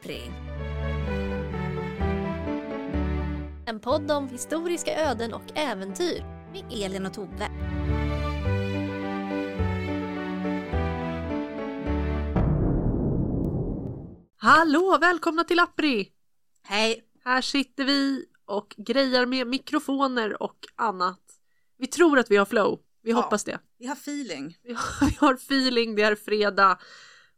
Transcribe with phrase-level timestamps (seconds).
[0.00, 0.20] Lappri.
[3.66, 7.50] En podd om historiska öden och äventyr med Elin och Tove.
[14.36, 16.08] Hallå, välkomna till Lappri!
[16.62, 17.04] Hej!
[17.24, 21.20] Här sitter vi och grejar med mikrofoner och annat.
[21.78, 23.16] Vi tror att vi har flow, vi Ja.
[23.16, 23.58] hoppas det.
[23.78, 24.56] Vi har feeling.
[24.62, 26.78] Vi har, vi har feeling, det är fredag,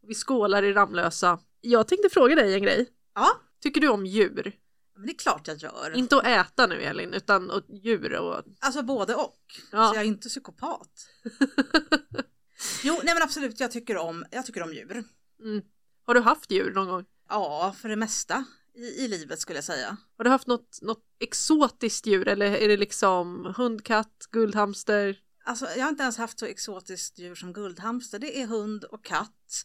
[0.06, 1.38] vi skålar i Ramlösa.
[1.64, 2.88] Jag tänkte fråga dig en grej.
[3.14, 4.52] Ja, Tycker du om djur?
[4.96, 5.96] men det är klart jag gör.
[5.96, 8.44] Inte att äta nu Elin, utan åt djur och...
[8.60, 9.40] Alltså både och.
[9.72, 9.88] Ja.
[9.88, 11.06] Så jag är inte psykopat.
[12.84, 15.04] Jo, nej men absolut, jag tycker om, jag tycker om djur.
[15.40, 15.62] Mm.
[16.06, 17.04] Har du haft djur någon gång?
[17.28, 19.96] Ja, för det mesta i, i livet skulle jag säga.
[20.16, 25.18] Har du haft något, något exotiskt djur eller är det liksom hund, katt, guldhamster?
[25.44, 28.18] Alltså, jag har inte ens haft så exotiskt djur som guldhamster.
[28.18, 29.64] Det är hund och katt.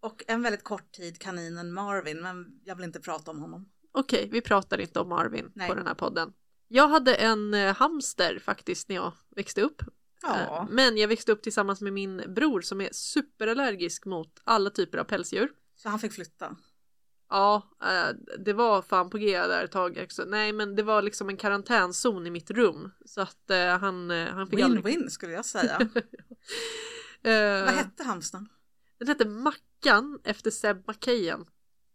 [0.00, 3.68] Och en väldigt kort tid kaninen Marvin, men jag vill inte prata om honom.
[3.92, 5.68] Okej, vi pratar inte om Marvin Nej.
[5.68, 6.32] på den här podden.
[6.68, 9.82] Jag hade en eh, hamster faktiskt när jag växte upp.
[10.22, 14.70] Ja, Eh, Men jag växte upp tillsammans med min bror som är superallergisk mot alla
[14.70, 15.52] typer av pälsdjur.
[15.76, 16.56] så han fick flytta.
[17.28, 20.24] Ja, eh, det var fan på G där ett tag också.
[20.26, 22.90] Nej, men det var liksom en karantänzon i mitt rum.
[23.04, 23.50] Så att
[23.80, 24.84] han, han fick aldrig...
[24.84, 25.78] Win-win skulle jag säga.
[27.22, 28.48] Vad hette hamstern?
[28.98, 31.46] Den hette Mackan efter Seb Macahan.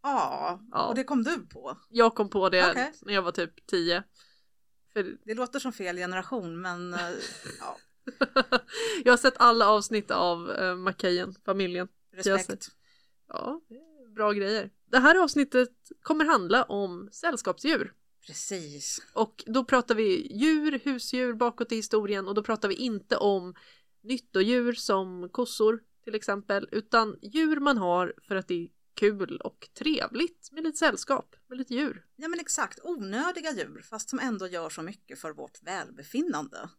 [0.04, 0.88] Ja, Ja.
[0.88, 1.78] och det kom du på.
[1.90, 2.94] Jag kom på det Okej.
[3.02, 4.04] när jag var typ 10.
[4.94, 7.00] För Det låter som fel generation, men eh,
[7.60, 7.78] ja,
[9.04, 11.88] jag har sett alla avsnitt av uh, Macahan-familjen.
[12.14, 12.68] respekt.
[13.28, 14.70] Ja, det är bra grejer.
[14.86, 15.70] Det här avsnittet
[16.02, 17.94] kommer handla om sällskapsdjur.
[18.28, 19.02] Precis.
[19.14, 23.54] Och då pratar vi djur, husdjur bakåt i historien och då pratar vi inte om
[24.04, 29.70] nyttodjur som kossor till exempel, utan djur man har för att det är kul och
[29.74, 32.06] trevligt med lite sällskap, med lite djur.
[32.16, 36.70] Ja men exakt, onödiga djur fast som ändå gör så mycket för vårt välbefinnande.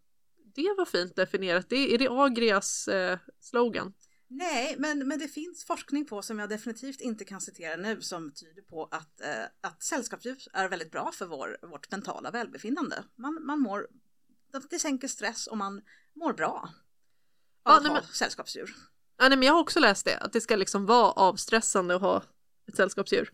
[0.54, 1.68] Det var fint definierat.
[1.68, 3.92] Det, är det Agrias eh, slogan?
[4.28, 8.32] Nej, men, men det finns forskning på som jag definitivt inte kan citera nu som
[8.32, 13.04] tyder på att, eh, att sällskapsdjur är väldigt bra för vår, vårt mentala välbefinnande.
[13.16, 13.86] Man, man mår,
[14.70, 15.82] det sänker stress och man
[16.14, 16.68] mår bra
[17.62, 18.74] av Ja, att nej, ha men- sällskapsdjur.
[19.16, 22.00] Ja, nej, men jag har också läst det, att det ska liksom vara avstressande att
[22.00, 22.22] ha
[22.68, 23.32] ett sällskapsdjur.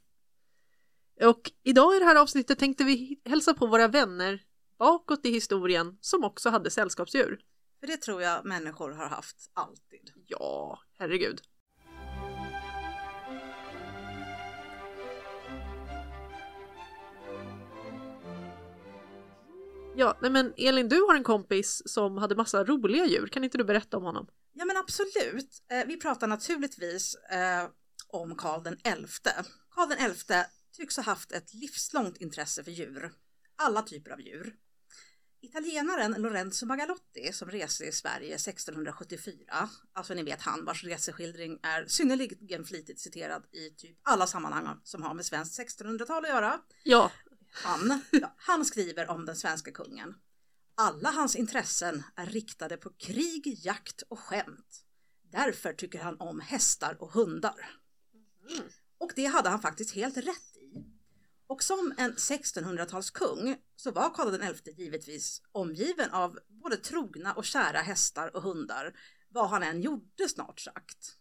[1.21, 4.43] Och idag i det här avsnittet tänkte vi hälsa på våra vänner
[4.78, 7.41] bakåt i historien som också hade sällskapsdjur.
[7.81, 10.12] För det tror jag människor har haft alltid.
[10.27, 11.41] Ja, herregud.
[19.97, 23.27] Ja, nej men Elin, du har en kompis som hade massa roliga djur.
[23.27, 24.27] Kan inte du berätta om honom?
[24.53, 25.63] Ja men absolut.
[25.71, 27.69] Eh, vi pratar naturligtvis eh,
[28.07, 29.45] om Karl den elfte.
[29.71, 33.13] Karl den elfte tycks ha haft ett livslångt intresse för djur.
[33.57, 34.55] Alla typer av djur.
[35.41, 41.87] Italienaren Lorenzo Magalotti som reste i Sverige 1674, alltså ni vet han vars reseskildring är
[41.87, 46.61] synnerligen flitigt citerad i typ alla sammanhang som har med svenskt 1600-tal att göra.
[46.83, 47.13] Ja,
[47.53, 50.15] Han, ja, han skriver om den svenska kungen.
[50.81, 54.84] Alla hans intressen är riktade på krig, jakt och skämt.
[55.31, 57.71] Därför tycker han om hästar och hundar.
[58.99, 60.84] Och det hade han faktiskt helt rätt i.
[61.47, 67.78] Och som en 1600-talskung så var Karl XI givetvis omgiven av både trogna och kära
[67.78, 68.94] hästar och hundar,
[69.28, 71.17] vad han än gjorde snart sagt.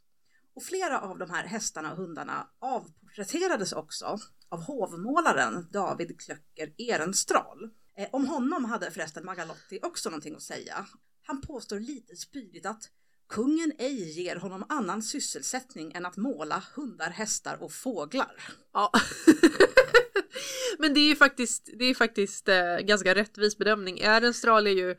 [0.56, 4.18] Och flera av de här hästarna och hundarna avporträtterades också
[4.50, 7.70] av hovmålaren David Klöcker Ehrenstrahl.
[7.98, 10.86] Eh, om honom hade förresten Magalotti också någonting att säga.
[11.24, 12.90] Han påstår lite spydigt att
[13.30, 18.42] kungen ej ger honom annan sysselsättning än att måla hundar, hästar och fåglar.
[18.74, 18.92] Ja.
[20.80, 24.00] Men det är ju faktiskt, det är faktiskt eh, ganska rättvis bedömning.
[24.00, 24.96] Ehrenstrahl är ju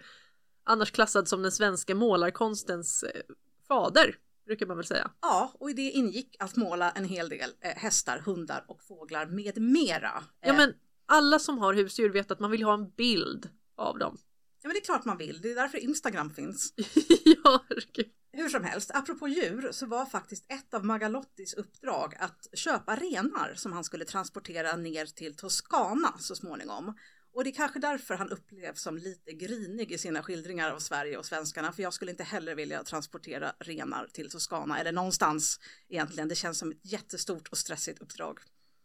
[0.65, 3.23] annars klassad som den svenska målarkonstens eh,
[3.69, 4.17] fader,
[4.47, 5.11] brukar man väl säga.
[5.21, 9.27] Ja, och i det ingick att måla en hel del eh, hästar, hundar och fåglar
[9.27, 10.25] med mera.
[10.41, 10.75] Ja Eh, men
[11.09, 14.19] alla som har husdjur vet att man vill ha en bild av dem.
[14.63, 15.41] ja, men det är klart man vill.
[15.43, 16.75] Det är därför Instagram finns.
[17.25, 18.13] ja, herregud.
[18.33, 23.55] Hur som helst, apropå djur så var faktiskt ett av Magalottis uppdrag att köpa renar
[23.55, 26.95] som han skulle transportera ner till Toscana så småningom.
[27.33, 31.19] Och det är kanske därför han upplevs som lite grinig i sina skildringar av Sverige
[31.19, 36.29] och svenskarna, för jag skulle inte heller vilja transportera renar till Toscana eller någonstans egentligen.
[36.29, 38.39] Det känns som ett jättestort och stressigt uppdrag.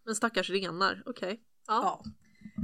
[0.05, 1.41] Men stackars renar, okej.
[1.41, 1.52] Ja.
[1.67, 2.03] Ja.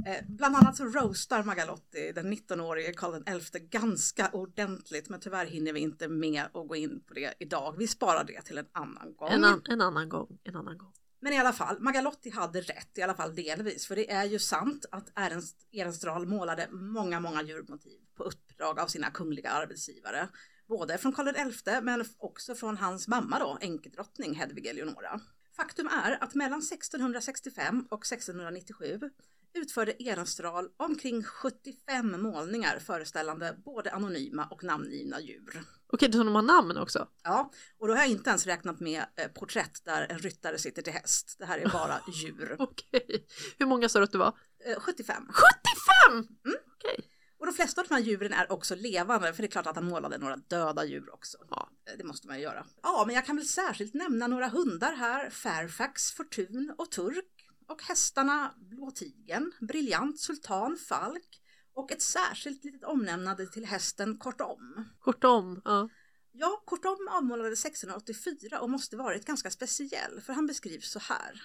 [0.06, 5.72] Eh, bland annat så roastar Magalotti den 19-årige Karl XI ganska ordentligt, men tyvärr hinner
[5.72, 7.74] vi inte med att gå in på det idag.
[7.78, 9.28] Vi sparar det till en annan gång.
[9.30, 10.92] En, an, en annan gång, en annan gång.
[11.20, 14.38] Men i alla fall, Magalotti hade rätt, i alla fall delvis, för det är ju
[14.38, 20.28] sant att Ernst Ehrenstrahl målade många, många djurmotiv på uppdrag av sina kungliga arbetsgivare.
[20.68, 25.20] Både från Karl XI men också från hans mamma då, enkedrottning Hedvig Eleonora.
[25.60, 29.00] Faktum är att mellan 1665 och 1697
[29.54, 35.62] utförde Ehrenstrahl omkring 75 målningar föreställande både anonyma och namngivna djur.
[35.92, 37.08] Okej, så de har namn också?
[37.22, 40.82] Ja, och då har jag inte ens räknat med eh, porträtt där en ryttare sitter
[40.82, 41.36] till häst.
[41.38, 42.56] Det här är bara djur.
[42.58, 43.26] Okej.
[43.58, 44.38] Hur många sa du att det var?
[44.66, 45.28] Eh, 75.
[46.12, 46.36] 75!
[46.44, 46.58] Mm.
[46.74, 47.10] Okej.
[47.40, 49.76] Och de flesta av de här djuren är också levande, för det är klart att
[49.76, 51.38] han målade några döda djur också.
[51.50, 51.70] Ja.
[51.90, 52.66] Eh, Det måste man ju göra.
[52.82, 55.30] Ja, men jag kan väl särskilt nämna några hundar här.
[55.30, 57.48] Fairfax, Fortun och Turk.
[57.68, 61.40] Och hästarna Blå Tigern, Briljant, Sultan, Falk.
[61.74, 64.84] Och ett särskilt litet omnämnande till hästen Kortom.
[65.00, 65.62] Kortom.
[65.64, 65.88] Ja.
[66.32, 71.42] Ja, Kortom avmålades 1684 och måste varit ganska speciell, för han beskrivs så här.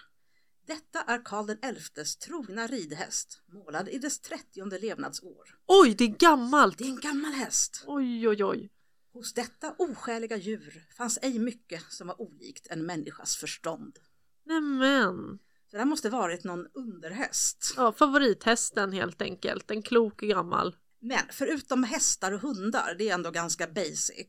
[0.68, 5.60] Detta är Karl XIs trogna ridhäst, målad i dess trettionde levnadsår.
[5.66, 6.78] Oj, det är gammalt!
[6.78, 7.84] Det är en gammal häst.
[7.88, 8.72] Oj, oj, oj.
[9.14, 14.00] Hos detta oskäliga djur fanns ej mycket som var olikt en människas förstånd.
[14.46, 15.40] Nämen.
[15.66, 17.74] Så det här måste varit någon underhäst.
[17.78, 19.72] Ja, favorithästen helt enkelt.
[19.72, 20.76] En klok gammal.
[21.00, 24.28] Men förutom hästar och hundar, det är ändå ganska basic,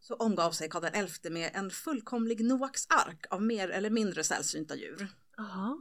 [0.00, 4.76] så omgav sig Karl XI med en fullkomlig Noaks ark av mer eller mindre sällsynta
[4.76, 5.08] djur.
[5.36, 5.76] Jaha.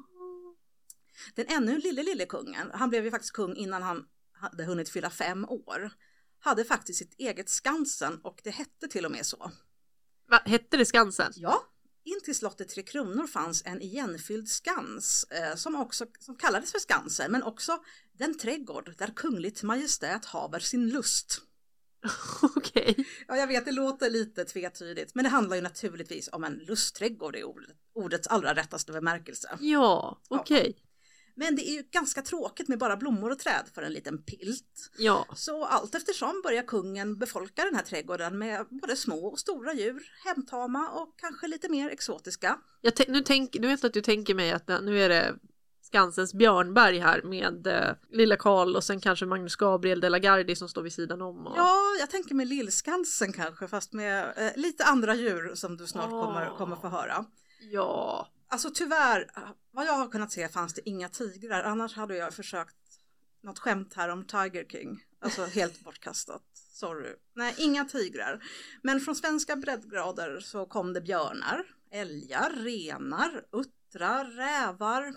[1.35, 5.09] Den ännu lille lille kungen, han blev ju faktiskt kung innan han hade hunnit fylla
[5.09, 5.91] fem år,
[6.39, 9.51] hade faktiskt sitt eget Skansen och det hette till och med så.
[10.29, 11.33] Va, hette det Skansen?
[11.35, 11.63] Ja,
[12.03, 16.79] in till slottet Tre Kronor fanns en igenfylld skans eh, som också som kallades för
[16.79, 21.41] Skansen, men också den trädgård där kungligt majestät haver sin lust.
[22.55, 23.05] Okej.
[23.27, 27.35] Ja, jag vet, det låter lite tvetydigt, men det handlar ju naturligtvis om en lustträdgård
[27.35, 29.57] i ordet, ordets allra rättaste bemärkelse.
[29.59, 30.75] Ja, okej.
[31.37, 34.91] Men det är ju ganska tråkigt med bara blommor och träd för en liten pilt.
[34.97, 35.25] Ja.
[35.35, 40.11] Så allt eftersom börjar kungen befolka den här trädgården med både små och stora djur,
[40.25, 42.59] hemtama och kanske lite mer exotiska.
[42.81, 45.35] Jag nu, tänk, nu vet jag att du tänker mig att nu är det
[45.87, 50.55] Skansens Björnberg här med eh, Lilla Karl och sen kanske Magnus Gabriel de la Gardie
[50.55, 51.47] som står vid sidan om.
[51.47, 51.57] Och...
[51.57, 56.11] Ja, jag tänker med Lillskansen kanske, fast med eh, lite andra djur som du snart
[56.11, 56.25] Åh.
[56.25, 57.25] kommer, kommer få höra.
[57.71, 58.27] ja.
[58.47, 59.31] Alltså tyvärr,
[59.71, 62.75] vad jag har kunnat se fanns det inga tigrar, annars hade jag försökt
[63.43, 65.03] något skämt här om Tiger King.
[65.19, 66.43] Alltså helt bortkastat.
[66.53, 67.15] Sorry.
[67.33, 68.43] Nej, inga tigrar.
[68.83, 75.15] Men från svenska breddgrader så kom det björnar, älgar, renar, uttrar, rävar,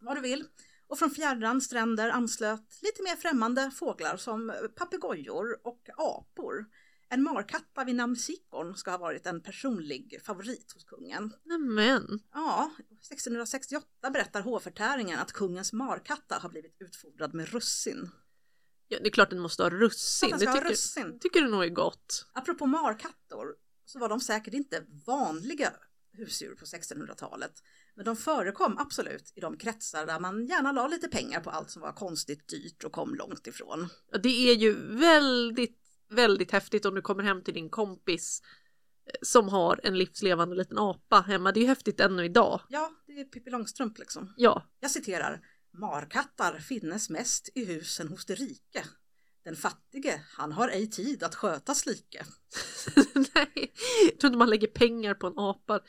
[0.00, 0.44] vad du vill.
[0.86, 6.66] Och från fjärran stränder anslöt lite mer främmande fåglar som papegojor och apor.
[7.10, 11.32] En markatta vid namn Sikon ska ha varit en personlig favorit hos kungen.
[11.44, 12.20] Nämen.
[12.34, 18.10] Ja, 1668 berättar hovförtäringen att kungens markatta har blivit utfodrad med russin.
[18.88, 20.30] Ja, det är klart den måste ha russin.
[20.30, 21.18] Det tycker, russin.
[21.18, 22.26] tycker du nog är gott.
[22.32, 25.72] Apropå markattor så var de säkert inte vanliga
[26.12, 27.62] husdjur på 1600-talet.
[27.98, 31.70] Men de förekom absolut i de kretsar där man gärna la lite pengar på allt
[31.70, 33.88] som var konstigt dyrt och kom långt ifrån.
[34.22, 35.78] Det är ju väldigt,
[36.10, 38.42] väldigt häftigt om du kommer hem till din kompis
[39.06, 41.52] eh, som har en livslevande liten apa hemma.
[41.52, 42.60] Det är ju häftigt ännu idag.
[42.68, 44.34] Ja, det är Pippi Långstrump liksom.
[44.36, 45.40] Ja, Jag citerar.
[45.72, 48.84] Markattar finnes mest i husen hos de rike.
[49.44, 52.24] Den fattige, han har ej tid att sköta slike.
[53.14, 53.72] nej,
[54.10, 55.80] jag tror inte man lägger pengar på en apa.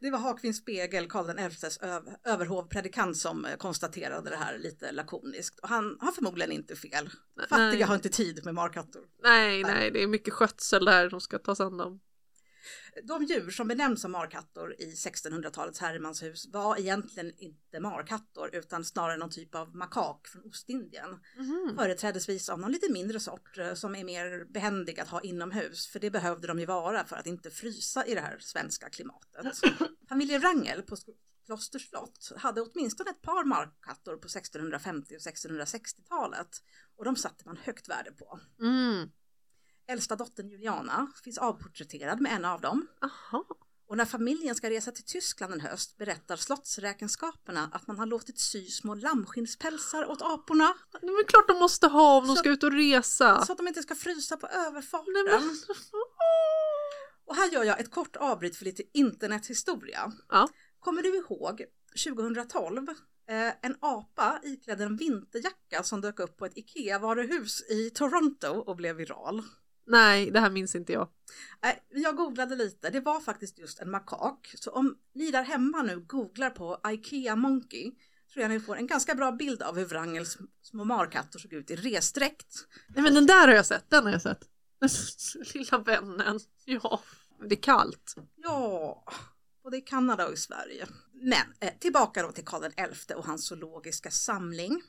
[0.00, 5.58] Det var Hakvins spegel, Karl XIs öv- överhovpredikant som eh, konstaterade det här lite lakoniskt.
[5.60, 7.08] Och han har förmodligen inte fel.
[7.48, 7.82] Fattiga Nej.
[7.82, 9.02] har inte tid med markattor.
[9.22, 12.00] Nej, nej, det är mycket skötsel där de ska tas hand om.
[13.02, 19.16] De djur som benämns som markattor i 1600-talets herremanshus var egentligen inte markattor utan snarare
[19.16, 21.20] någon typ av makak från Ostindien.
[21.36, 21.76] Mhm.
[21.76, 26.00] Företrädesvis av någon lite mindre sort eh, som är mer behändig att ha inomhus, för
[26.00, 29.46] det behövde de ju vara för att inte frysa i det här svenska klimatet.
[30.08, 30.96] Familjen Wrangel på
[31.46, 36.62] Klosters slott hade åtminstone ett par markkattor på 1650 och 1660-talet
[36.96, 38.40] och de satte man högt värde på.
[38.60, 39.10] Mm.
[39.88, 43.44] Äldsta dottern Juliana finns avporträtterad med en av dem Aha.
[43.88, 48.38] och när familjen ska resa till Tyskland en höst berättar slottsräkenskaperna att man har låtit
[48.38, 52.62] sy små lammskinnspälsar åt aporna Det är klart de måste ha om de ska ut
[52.62, 53.44] och resa.
[53.46, 55.12] så att de inte ska frysa på Nej, överfarten.
[55.30, 55.56] men...
[57.24, 60.12] Och här gör jag ett kort avbryt för lite internethistoria.
[60.28, 60.48] Ja.
[60.80, 61.64] Kommer du ihåg
[62.04, 62.88] 2012?
[63.28, 68.76] Eh, en apa iklädd en vinterjacka som dök upp på ett IKEA-varuhus i Toronto och
[68.76, 69.42] blev viral.
[69.86, 71.08] Nej, det här minns inte jag.
[71.88, 74.54] Jag googlade lite, det var faktiskt just en makak.
[74.54, 77.92] Så om ni där hemma nu googlar på IKEA Monkey
[78.32, 81.70] tror jag ni får en ganska bra bild av hur Wrangels små markatter såg ut
[81.70, 82.54] i resdräkt.
[82.88, 84.48] Nej men den där har jag sett, den har jag sett.
[85.54, 87.00] Lilla vännen, ja.
[87.48, 88.14] Det är kallt.
[88.36, 89.04] Ja,
[89.62, 90.86] både i Kanada och i Sverige.
[91.12, 94.82] Men eh, tillbaka då till Karl XI och hans zoologiska samling.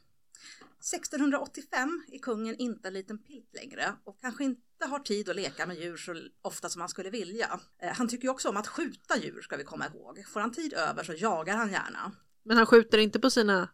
[0.79, 5.65] 1685 är kungen inte en liten pilt längre och kanske inte har tid att leka
[5.65, 7.59] med djur så ofta som han skulle vilja.
[7.81, 10.25] Eh, han tycker ju också om att skjuta djur ska vi komma ihåg.
[10.27, 12.11] Får han tid över så jagar han gärna.
[12.45, 13.69] Men han skjuter inte på sina...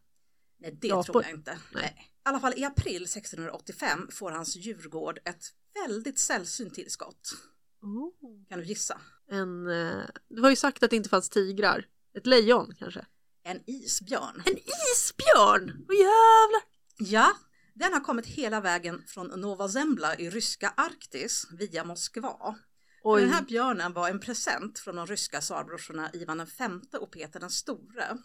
[0.60, 1.04] Nej, det Japor.
[1.04, 1.60] tror jag inte.
[1.74, 2.12] Nej.
[2.26, 5.44] I alla fall i april 1685 får hans djurgård ett
[5.74, 7.34] väldigt sällsynt tillskott.
[7.82, 8.48] Oh.
[8.50, 9.02] Kan du gissa?
[9.30, 9.68] En...
[9.68, 11.86] eh, Det var ju sagt att det inte fanns tigrar.
[12.18, 13.06] Ett lejon kanske?
[13.44, 14.44] En isbjörn.
[14.46, 15.86] En isbjörn!
[15.90, 16.73] Åh jävlar!
[16.98, 17.34] Ja,
[17.74, 22.56] den har kommit hela vägen från Nova Zembla i ryska Arktis via Moskva.
[23.04, 23.22] Oj.
[23.22, 27.50] Den här björnen var en present från de ryska tsarbrorsorna Ivan V och Peter den
[27.50, 28.18] store.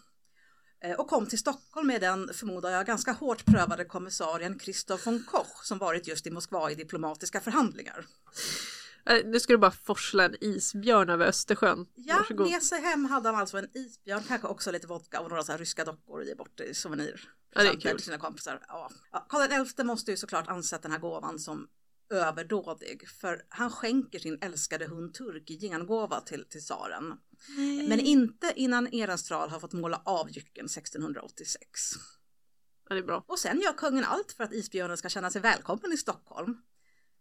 [0.83, 5.23] Eh, Och kom till Stockholm med den, förmodar jag, ganska hårt prövade kommissarien Christoph von
[5.23, 8.05] Koch som varit just i Moskva i diplomatiska förhandlingar.
[9.09, 11.85] Eh, Nu ska du bara forsla en isbjörn över Östersjön.
[11.95, 12.49] Ja, Varsågod.
[12.49, 15.51] med sig hem hade han alltså en isbjörn, kanske också lite vodka och några så
[15.51, 17.29] här ryska dockor och ge bort i souvenir.
[17.55, 17.91] Ja, det är kul.
[17.91, 18.65] till sina kompisar.
[18.67, 18.89] Ja.
[19.11, 21.67] Ja, Karl XI måste ju såklart ansett den här gåvan som
[22.09, 27.13] överdådig för han skänker sin älskade hund Turk i gengåva till, till tsaren.
[27.87, 31.59] Men inte innan Ehrenstrahl har fått måla av jycken 1686.
[32.89, 33.23] Ja, det är bra.
[33.27, 36.57] Och sen gör kungen allt för att isbjörnen ska känna sig välkommen i Stockholm.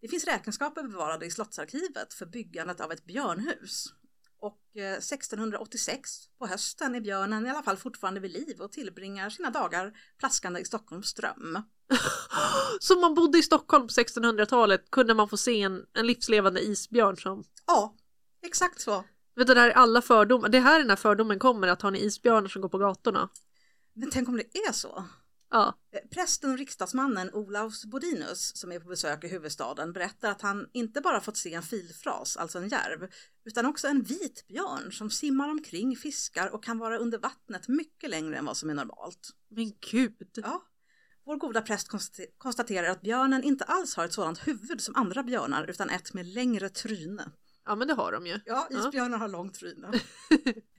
[0.00, 3.86] Det finns räkenskaper bevarade i Slottsarkivet för byggandet av ett björnhus.
[4.40, 9.30] Och eh, 1686 på hösten är björnen i alla fall fortfarande vid liv och tillbringar
[9.30, 11.62] sina dagar plaskande i Stockholms ström.
[12.80, 16.60] Så om man bodde i Stockholm på 1600-talet kunde man få se en, en livslevande
[16.60, 17.44] isbjörn som...
[17.66, 17.94] Ja,
[18.42, 19.04] exakt så.
[19.36, 20.48] Vet du, det här är alla fördomar.
[20.48, 23.28] Det är här den här fördomen kommer, att har ni isbjörnar som går på gatorna?
[23.92, 25.04] Men tänk om det är så?
[25.50, 25.78] Ja.
[25.92, 30.66] Eh, Prästen och riksdagsmannen Olaus Bodinus som är på besök i huvudstaden berättar att han
[30.72, 33.08] inte bara fått se en filfras, alltså en järv,
[33.44, 38.10] utan också en vit björn som simmar omkring, fiskar och kan vara under vattnet mycket
[38.10, 39.30] längre än vad som är normalt.
[39.50, 40.30] Men gud.
[40.34, 40.62] Ja.
[41.24, 45.22] Vår goda präst konst- konstaterar att björnen inte alls har ett sådant huvud som andra
[45.22, 47.30] björnar utan ett med längre tryne.
[47.68, 48.40] Ja men det har de ju.
[48.46, 49.92] Ja, isbjörnar har långt tryne.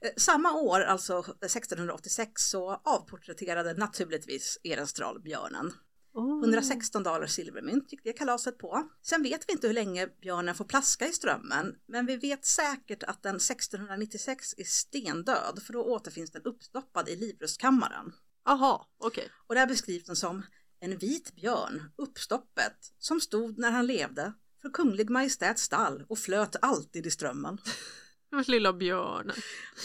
[0.02, 5.72] Eh, Samma år, alltså 1686, så avporträtterade naturligtvis Ehrenstrahl björnen.
[6.12, 6.40] Oh.
[6.40, 8.88] 116 dollar silvermynt gick det kalaset på.
[9.02, 13.02] Sen vet vi inte hur länge björnen får plaska i strömmen, men vi vet säkert
[13.02, 18.12] att den 1696 är stendöd, för då återfinns den uppstoppad i livrustkammaren.
[18.44, 19.30] Aha, okej.
[19.46, 20.42] Och där beskrivs den som
[20.80, 26.56] en vit björn, uppstoppet, som stod när han levde för kunglig majestäts stall och flöt
[26.62, 27.58] alltid i strömmen.
[28.46, 29.36] Lilla björnen.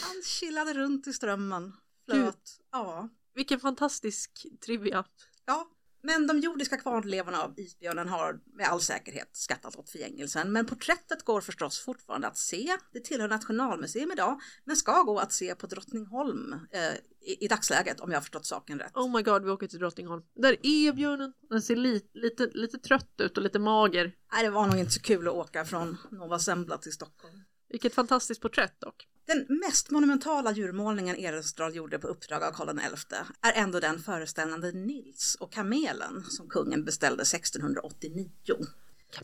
[0.02, 1.72] Han chillade runt i strömmen,
[2.06, 2.16] Gud.
[2.16, 3.08] flöt, ja.
[3.34, 5.04] Vilken fantastisk trivia.
[5.44, 5.68] Ja,
[6.06, 10.52] men de jordiska kvarlevorna av isbjörnen har med all säkerhet skattat åt förgängelsen.
[10.52, 12.76] Men porträttet går förstås fortfarande att se.
[12.92, 18.00] Det tillhör Nationalmuseum idag, men ska gå att se på Drottningholm eh, i, i dagsläget
[18.00, 18.96] om jag har förstått saken rätt.
[18.96, 20.22] Oh my god, vi åker till Drottningholm.
[20.34, 21.32] Där är björnen.
[21.50, 24.12] Den ser li- lite, lite trött ut och lite mager.
[24.32, 27.40] Nej, det var nog inte så kul att åka från Nova Zembla till Stockholm.
[27.68, 29.08] Vilket fantastiskt porträtt dock.
[29.26, 34.72] Den mest monumentala djurmålningen Ehrenstrahl gjorde på uppdrag av Karl XI är ändå den föreställande
[34.72, 38.30] Nils och kamelen som kungen beställde 1689.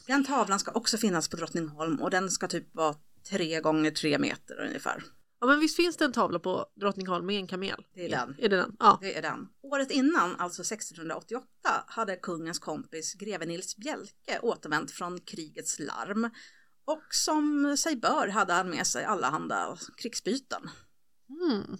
[0.06, 2.94] Den tavlan ska också finnas på Drottningholm och den ska typ vara
[3.30, 5.04] tre gånger tre meter ungefär.
[5.40, 7.84] Ja men visst finns det en tavla på Drottningholm med en kamel?
[7.94, 8.37] Det är den.
[8.38, 8.76] Är det den?
[8.78, 8.99] Ja.
[9.00, 9.49] Det är den.
[9.62, 11.46] Året innan, alltså 1688,
[11.87, 16.30] hade kungens kompis greve Nils Bjelke återvänt från krigets larm.
[16.85, 20.71] Och som sig bör hade han med sig allehanda krigsbyten.
[21.29, 21.79] Mm.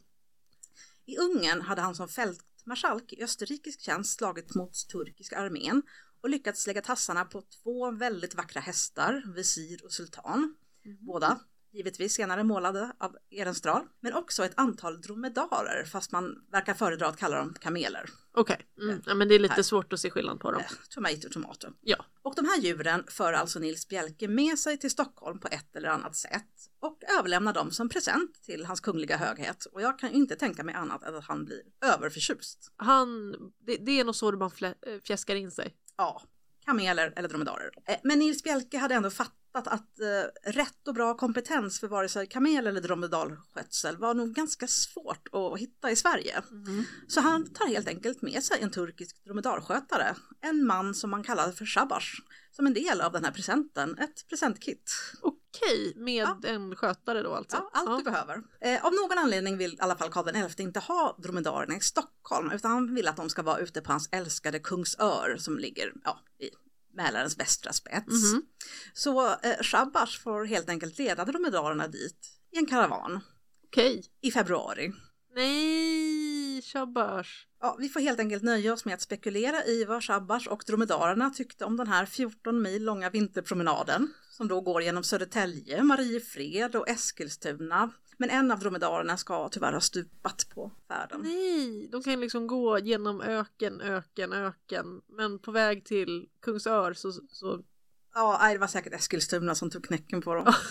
[1.05, 5.83] I Ungern hade han som fältmarskalk i österrikisk tjänst slagit mot turkiska armén
[6.21, 10.55] och lyckats lägga tassarna på två väldigt vackra hästar, visir och sultan.
[11.01, 11.41] Båda
[11.73, 17.17] givetvis senare målade av Ehrenstrahl, men också ett antal dromedarer fast man verkar föredra att
[17.17, 18.11] kalla dem kameler.
[18.35, 19.03] Okej, mm.
[19.07, 19.63] ja, men det är lite Här.
[19.63, 20.61] svårt att se skillnad på dem.
[20.61, 21.69] Eh, Tomato, tomato.
[21.81, 22.07] Ja.
[22.23, 25.89] Och de här djuren för alltså Nils Bjelke med sig till Stockholm på ett eller
[25.89, 26.49] annat sätt
[26.81, 29.65] och överlämnar dem som present till hans kungliga höghet.
[29.65, 32.73] Och jag kan ju inte tänka mig annat än att han blir överförtjust.
[32.77, 33.33] Han,
[33.67, 34.51] det, det är nog så man
[35.07, 35.77] fjäskar in sig.
[35.97, 36.23] Ja,
[36.65, 37.71] kameler eller dromedarer.
[37.87, 41.89] Eh, Men Nils Bjelke hade ändå fattat fattat att eh, rätt och bra kompetens för
[41.89, 46.43] vare sig kamel eller dromedalskötsel var nog ganska svårt att hitta i Sverige.
[46.51, 46.85] Mhm.
[47.09, 51.53] Så han tar helt enkelt med sig en turkisk dromedarskötare, en man som man kallade
[51.53, 54.93] för Shabash, som en del av den här presenten, ett presentkit.
[55.23, 56.39] Okej, med Ja.
[56.49, 57.57] en skötare då alltså?
[57.57, 58.43] Ja, allt du behöver.
[58.61, 62.51] Eh, av någon anledning vill i alla fall Karl XI inte ha dromedarerna i Stockholm
[62.53, 66.21] utan han vill att de ska vara ute på hans älskade Kungsör som ligger ja,
[66.39, 66.51] i
[66.95, 68.33] Mälarens västra spets.
[68.33, 68.43] Mhm.
[68.93, 73.21] Så eh, Shabash får helt enkelt leda dromedarerna dit i en karavan
[73.65, 74.05] Okej.
[74.21, 74.93] i februari.
[75.35, 77.31] Nej, Shabash.
[77.61, 81.31] Ja, vi får helt enkelt nöja oss med att spekulera i vad Shabash och dromedarerna
[81.31, 86.89] tyckte om den här 14 mil långa vinterpromenaden som då går genom Södertälje, Mariefred och
[86.89, 87.91] Eskilstuna.
[88.17, 91.21] Men en av dromedarerna ska tyvärr ha stupat på färden.
[91.23, 95.01] Nej, de kan liksom gå genom öken, öken, öken.
[95.09, 97.63] Men på väg till Kungsör så, så
[98.15, 100.53] Ja, det var säkert Eskilstuna som tog knäcken på dem.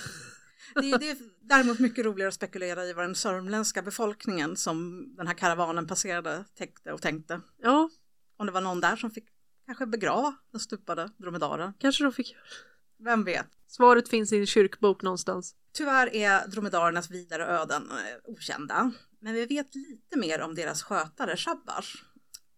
[0.76, 5.06] Det är, det är däremot mycket roligare att spekulera i vad den sörmländska befolkningen som
[5.18, 7.42] den här karavanen passerade tänkte och tänkte.
[7.62, 7.90] ja,
[8.38, 9.26] Om det var någon där som fick
[9.66, 11.74] kanske begrava den stupade dromedaren.
[11.80, 12.36] kanske de fick.
[13.04, 13.48] Vem vet?
[13.68, 15.56] Svaret finns i en kyrkbok någonstans.
[15.74, 21.38] Tyvärr är dromedarernas vidare öden eh, okända, men vi vet lite mer om deras skötare
[21.38, 22.04] Shabash.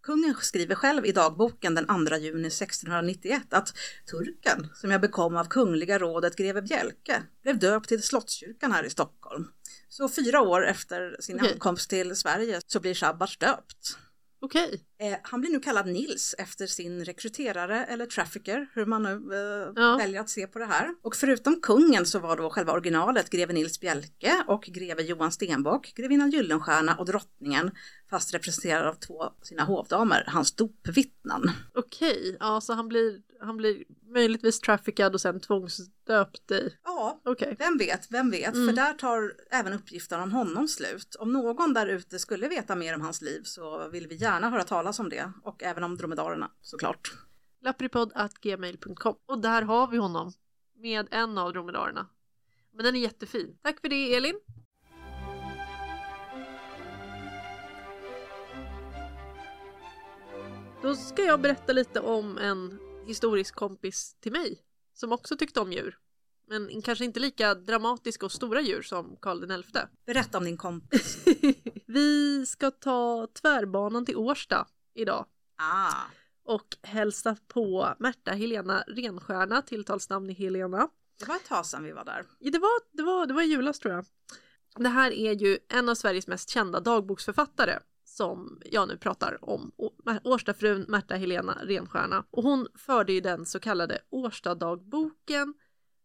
[0.03, 3.73] Kungen skriver själv i dagboken den 2 juni 1691 att
[4.11, 8.89] turken, som jag bekom av kungliga rådet greve Bjelke, blev döpt till Slottskyrkan här i
[8.89, 9.47] Stockholm.
[9.89, 11.53] Så fyra år efter sin Okej.
[11.53, 13.97] ankomst till Sverige så blir Shabash döpt.
[14.41, 14.81] Okej.
[15.03, 19.71] Eh, han blir nu kallad Nils efter sin rekryterare eller trafficker, hur man nu eh,
[19.83, 19.97] Ja.
[19.97, 20.89] väljer att se på det här.
[21.01, 25.93] Och förutom kungen så var då själva originalet greve Nils Bjelke och greve Johan Stenbock,
[25.95, 27.71] grevinnan Gyllenstierna och drottningen,
[28.09, 31.51] fast representerad av två sina hovdamer, hans dopvittnen.
[31.75, 33.83] Okej, ja så han blir, han blir
[34.13, 36.73] möjligtvis traffickad och sen tvångsdöpt i.
[36.83, 37.55] Ja, Okej.
[37.59, 38.67] vem vet, vem vet, Mm.
[38.67, 41.15] för där tar även uppgiften om honom slut.
[41.19, 44.63] Om någon där ute skulle veta mer om hans liv så vill vi gärna höra
[44.63, 47.11] talas om det och även om dromedarerna såklart.
[47.61, 50.31] Lappripodd.gmail.com och där har vi honom
[50.75, 52.07] med en av dromedarerna.
[52.71, 53.57] Men den är jättefin.
[53.61, 54.39] Tack för det Elin.
[60.81, 64.61] Då ska jag berätta lite om en historisk kompis till mig
[64.93, 65.97] som också tyckte om djur.
[66.47, 69.79] Men kanske inte lika dramatiska och stora djur som Karl XI.
[70.05, 71.25] Berätta om din kompis.
[71.87, 75.25] Vi ska ta tvärbanan till Årsta idag
[75.57, 75.93] Ah,
[76.45, 80.89] och hälsa på Märta Helena Renstjärna, tilltalsnamn är Helena.
[81.19, 82.25] det var ett tag sedan vi var där.
[82.39, 84.05] Ja, Det var, det, var, det var i julas tror jag.
[84.75, 89.71] Det här är ju en av Sveriges mest kända dagboksförfattare som jag nu pratar om.
[90.23, 92.25] Årstafrun Märta Helena Renstjärna.
[92.31, 95.53] Och hon förde ju den så kallade Årstadagboken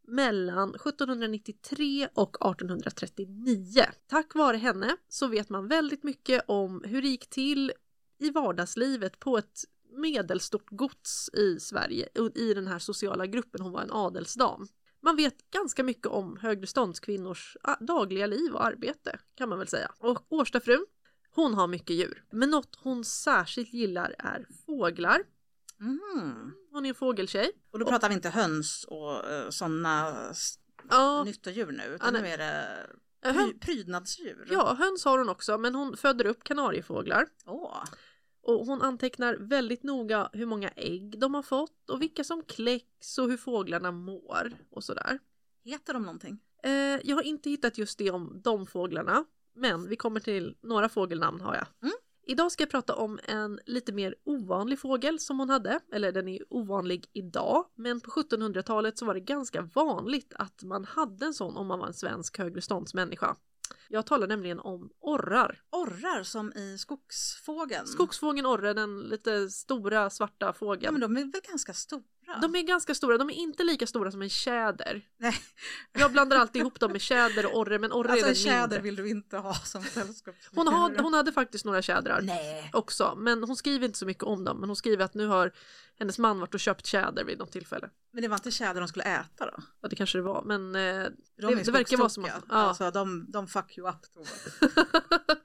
[0.07, 3.85] mellan 1793 och 1839.
[4.07, 7.72] Tack vare henne så vet man väldigt mycket om hur det gick till
[8.18, 9.64] i vardagslivet på ett
[9.96, 13.61] medelstort gods i Sverige och i den här sociala gruppen.
[13.61, 14.68] Hon var en adelsdam.
[15.02, 19.68] Man vet ganska mycket om högre ståndskvinnors ah, dagliga liv och arbete kan man väl
[19.68, 19.92] säga.
[19.98, 20.87] Och Årstafrun,
[21.35, 22.24] hon har mycket djur.
[22.31, 25.22] Men något hon särskilt gillar är fåglar.
[25.81, 26.52] Mm.
[26.72, 27.50] Hon är en fågeltjej.
[27.70, 30.14] Och då pratar vi inte höns och uh, sådana
[30.90, 32.22] Ja, nyttodjur nu, Ja, utan nej.
[32.22, 32.87] nu är det
[33.33, 34.46] hön, prydnadsdjur.
[34.50, 37.26] ja, höns har hon också men hon föder upp kanariefåglar.
[37.46, 37.85] Åh,
[38.48, 43.18] Och hon antecknar väldigt noga hur många ägg de har fått och vilka som kläcks
[43.18, 45.18] och hur fåglarna mår och sådär.
[45.64, 46.38] heter de någonting?
[46.62, 46.72] Eh,
[47.04, 51.40] jag har inte hittat just det om de fåglarna, men vi kommer till några fågelnamn
[51.40, 51.66] har jag.
[51.82, 51.94] Mm.
[52.26, 56.28] Idag ska jag prata om en lite mer ovanlig fågel som hon hade, eller den
[56.28, 61.34] är ovanlig idag, men på 1700-talet så var det ganska vanligt att man hade en
[61.34, 63.37] sån om man var en svensk högreståndsmänniska.
[63.88, 65.62] Jag talar nämligen om orrar.
[65.70, 67.87] Orrar som i skogsfågeln.
[67.87, 70.92] Skogsfågeln orre, den lite stora svarta Ja, fågeln.
[70.94, 72.02] men de är väl ganska stora?
[72.42, 75.02] De är ganska stora, de är inte lika stora som en tjäder.
[75.18, 75.34] Nej,
[75.92, 78.42] Jag blandar alltid ihop dem med tjäder och orre, men orre alltså är en den
[78.44, 78.80] tjäder mindre.
[78.80, 80.34] vill du inte ha som sällskap.
[80.54, 82.70] Hon, hon hade faktiskt några tjädrar Nej.
[82.72, 84.60] också, men hon skriver inte så mycket om dem.
[84.60, 85.52] Men hon skriver att nu har
[85.98, 87.90] hennes man varit och köpt tjäder vid något tillfälle.
[88.12, 89.62] Men det var inte tjäder de skulle äta då?
[89.80, 90.80] Ja, det kanske det var, men eh,
[91.40, 92.54] De Det- det verkar vara som att- ja.
[92.54, 93.96] Alltså de, de fuck you up.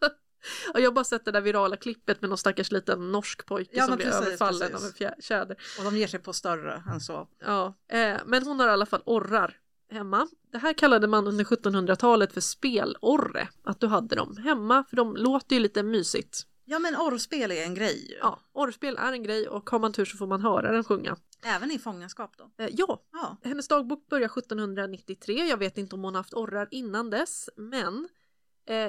[0.73, 3.71] ja, jag har bara sett det där virala klippet med någon stackars liten norsk pojke
[3.77, 5.01] Ja, som blir precis, överfallen precis.
[5.01, 5.57] av en tjäder.
[5.77, 7.27] Och de ger sig på större än så.
[7.45, 9.57] Ja, eh, men hon har i alla fall orrar
[9.91, 10.27] hemma.
[10.51, 15.15] Det här kallade man under 1700-talet för spelorre, att du hade dem hemma, för de
[15.15, 16.41] låter ju lite mysigt.
[16.65, 18.17] Ja men orrspel är en grej.
[18.21, 21.17] Ja, orrspel är en grej och har man tur så får man höra den sjunga.
[21.45, 22.63] Även i fångenskap då?
[22.63, 23.37] Eh, ja, Ja.
[23.43, 25.33] hennes dagbok börjar 1793.
[25.49, 28.07] Jag vet inte om hon haft orrar innan dess, men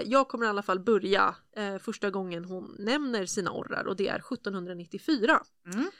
[0.04, 4.08] jag kommer i alla fall börja eh, första gången hon nämner sina orrar och det
[4.08, 5.40] är 1794.
[5.74, 5.90] Mm.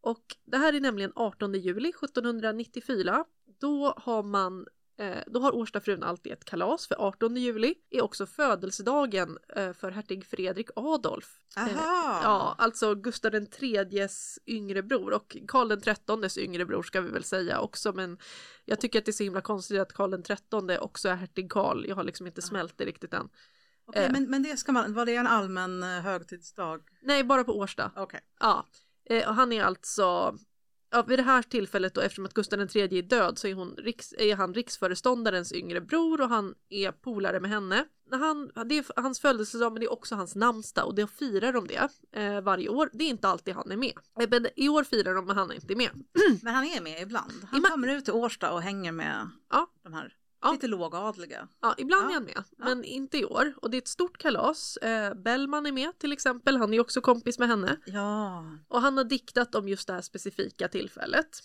[0.00, 3.24] Och det här är nämligen 18 juli 1794.
[3.60, 4.66] Då har man eh,
[5.26, 10.26] då har Årstafrun alltid ett kalas för 18 juli är också födelsedagen eh, för hertig
[10.26, 11.40] Fredrik Adolf.
[11.56, 12.20] Eh, Aha!
[12.22, 17.10] Ja, alltså Gustav den tredjes yngre bror och Karl den trettondes yngre bror ska vi
[17.10, 18.18] väl säga också men
[18.64, 21.52] jag tycker att det är så himla konstigt att Karl den trettonde också är hertig
[21.52, 21.86] Karl.
[21.88, 23.28] Jag har liksom inte smält det riktigt än.
[23.86, 24.12] Okej, eh.
[24.12, 26.82] men, men det ska man, var det en allmän eh, högtidsdag?
[27.02, 27.92] Nej, bara på Årsta.
[27.96, 28.20] Okej.
[28.40, 28.66] Ja,
[29.04, 30.38] eh, och han är alltså
[30.96, 33.74] Ja, vid det här tillfället då, eftersom att Gustav III är död så är, hon
[33.78, 37.84] riks, är han riksföreståndarens yngre bror och han är polare med henne.
[38.10, 41.66] Han, det är hans födelsedag men det är också hans namnsdag och då firar de
[41.66, 41.88] det
[42.20, 42.90] eh, varje år.
[42.92, 43.92] Det är inte alltid han är med.
[44.20, 45.90] Eh, Men I år firar de men han är inte med.
[46.42, 47.32] Men han är med ibland.
[47.50, 49.66] Han kommer ut till Årsta och hänger med Ja.
[49.82, 50.52] de här Ja.
[50.52, 51.48] lite lågadliga.
[51.60, 53.54] Ja, ibland Ja, är han med, men inte i år.
[53.56, 54.76] Och det är ett stort kalas.
[54.76, 57.76] Eh, Bellman är med till exempel, han är också kompis med henne.
[57.86, 58.44] Ja.
[58.68, 61.40] Och han har diktat om just det här specifika tillfället.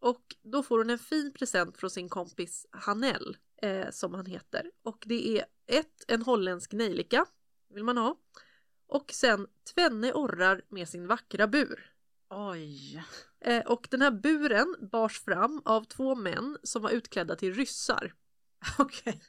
[0.00, 4.70] Och då får hon en fin present från sin kompis Hanell, eh, som han heter.
[4.82, 7.26] Och det är ett, en holländsk nejlika,
[7.74, 8.16] vill man ha.
[8.88, 11.92] Och sen tvenne orrar med sin vackra bur.
[12.30, 13.04] Oj.
[13.40, 18.14] Eh, och den här buren bars fram av två män som var utklädda till ryssar.
[18.78, 19.20] Okej.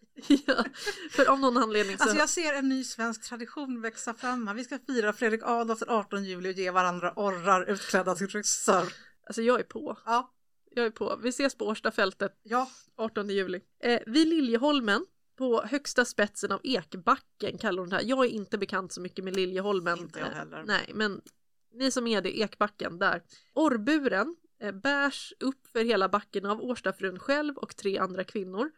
[0.48, 0.65] ja,
[1.12, 2.04] för av någon anledning så...
[2.04, 4.56] Alltså jag ser en ny svensk tradition växa fram.
[4.56, 8.94] Vi ska fira Fredrik Adolf den 18 juli och ge varandra orrar utklädda till ryssar.
[9.28, 9.98] Alltså jag är på.
[10.06, 10.34] Ja.
[10.72, 11.20] Jag är på.
[11.24, 12.70] Vi ses på Årstafältet Ja.
[12.96, 13.62] 18 juli.
[13.84, 15.06] Eh, vid Liljeholmen
[15.38, 18.04] på högsta spetsen av Ekbacken kallar hon det här.
[18.04, 20.00] Jag är inte bekant så mycket med Liljeholmen.
[20.00, 20.63] Inte jag Eh, heller.
[20.68, 21.22] nej, men
[21.74, 23.24] ni som är det, Ekbacken där.
[23.54, 28.72] Orrburen eh, bärs upp för hela backen av Årstafrun själv och tre andra kvinnor.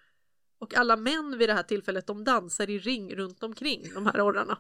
[0.61, 4.21] Och alla män vid det här tillfället de dansar i ring runt omkring de här
[4.27, 4.57] orrarna.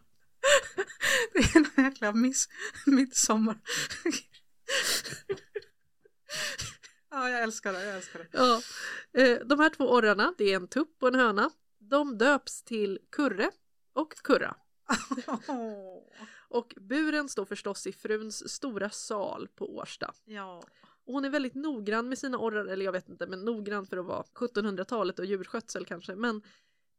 [1.33, 2.49] Det är en jäkla miss,
[2.85, 3.59] midsommar.
[7.11, 7.85] ja, jag älskar det.
[7.85, 8.27] Jag älskar det.
[8.31, 8.61] Ja.
[9.21, 11.51] Eh, de här två orrarna, det är en tupp och en höna.
[11.79, 13.51] De döps till Kurre
[13.93, 14.55] och Kurra.
[16.49, 20.13] Och buren står förstås i fruns stora sal på Årsta.
[20.25, 20.63] ja.
[21.11, 23.97] Och hon är väldigt noggrann med sina orrar, eller jag vet inte, men noggrann för
[23.97, 26.15] att vara 1700-talet och djurskötsel kanske.
[26.15, 26.41] Men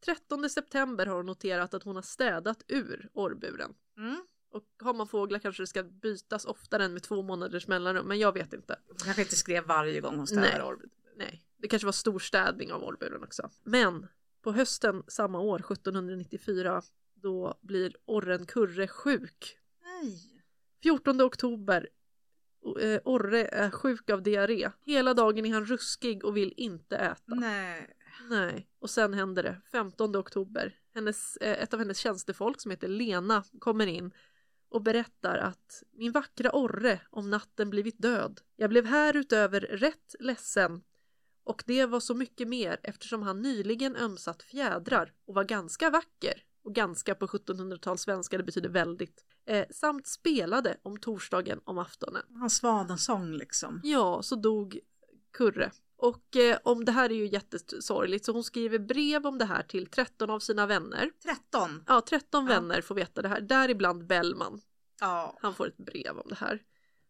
[0.05, 3.75] 13 september har hon noterat att hon har städat ur orrburen.
[3.96, 4.27] Mm.
[4.51, 8.18] Och har man fåglar kanske det ska bytas oftare än med två månaders mellanrum, men
[8.18, 8.79] jag vet inte.
[9.05, 10.48] Kanske inte skrev varje gång hon Nej.
[10.48, 10.88] städar orr.
[11.16, 13.51] Nej, det kanske var storstädning av orrburen också.
[13.62, 14.07] Men
[14.42, 16.83] på hösten samma år, 1794,
[17.14, 19.59] då blir orren Kurre sjuk.
[19.83, 20.42] Nej.
[20.83, 21.88] 14 oktober,
[23.05, 24.70] Orre är sjuk av diarré.
[24.85, 27.35] Hela dagen är han ruskig och vill inte äta.
[27.35, 27.96] Nej.
[28.31, 28.68] Nej.
[28.79, 30.79] Och sen händer det, 15 oktober.
[30.94, 34.12] Hennes, eh, ett av hennes tjänstefolk som heter Lena kommer in
[34.68, 38.40] och berättar att min vackra Orre om natten blivit död.
[38.57, 40.83] Jag blev härutöver rätt ledsen
[41.44, 46.44] och det var så mycket mer eftersom han nyligen ömsat fjädrar och var ganska vacker.
[46.64, 49.25] Och ganska på 1700-tal svenska, det betyder väldigt.
[49.46, 52.22] Eh, samt spelade om torsdagen om aftonen.
[52.40, 53.81] Hans svanensång liksom.
[53.85, 54.79] Ja, så dog
[55.33, 55.70] Kurre.
[55.96, 59.62] Och eh, om det här är ju jättesorgligt så hon skriver brev om det här
[59.62, 61.11] till 13 av sina vänner.
[61.22, 61.85] 13.
[61.87, 62.55] Ja, 13 Ja.
[62.55, 64.61] vänner får veta det här, däribland Bellman.
[65.01, 65.37] Ja.
[65.40, 66.62] Han får ett brev om det här.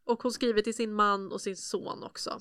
[0.04, 2.38] Och hon skriver till sin man och sin son också.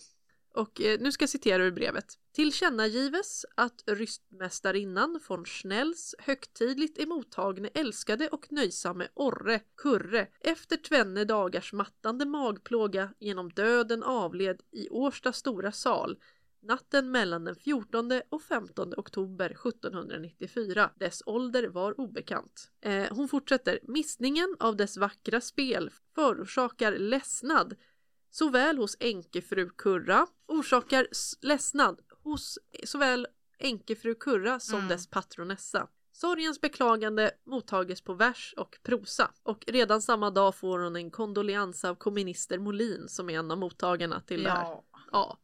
[0.53, 2.05] Och eh, nu ska jag citera ur brevet.
[2.33, 11.73] Tillkännagives att rystmästarinnan von Schnells högtidligt emottagne älskade och nöjsamme Orre Kurre efter tvenne dagars
[11.73, 16.17] mattande magplåga genom döden avled i Årsta stora sal
[16.61, 20.89] natten mellan den 14 och 15 oktober 1794.
[20.95, 22.71] Dess ålder var obekant.
[22.81, 23.79] Eh, hon fortsätter.
[23.83, 27.75] Missningen av dess vackra spel förorsakar ledsnad
[28.31, 31.07] såväl hos änkefru Kurra, orsakar
[31.41, 33.27] ledsnad hos såväl
[33.59, 34.89] änkefru Kurra som Mm.
[34.89, 35.87] dess patronessa.
[36.13, 41.85] Sorgens beklagande mottages på vers och prosa och redan samma dag får hon en kondolians
[41.85, 44.63] av komminister Molin som är en av mottagarna till det här.
[44.63, 44.85] Ja.
[45.11, 45.37] Ja.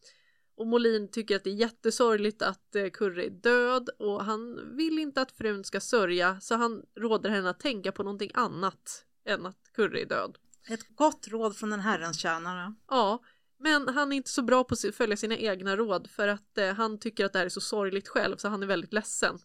[0.55, 4.99] Och Molin tycker att det är jättesorgligt att eh, Kurre är död och han vill
[4.99, 9.45] inte att frun ska sörja så han råder henne att tänka på någonting annat än
[9.45, 10.37] att Kurre är död.
[10.69, 12.73] Ett gott råd från en herrens tjänare.
[12.87, 13.23] Ja,
[13.59, 16.73] men han är inte så bra på att följa sina egna råd för att eh,
[16.73, 19.39] han tycker att det här är så sorgligt själv så han är väldigt ledsen.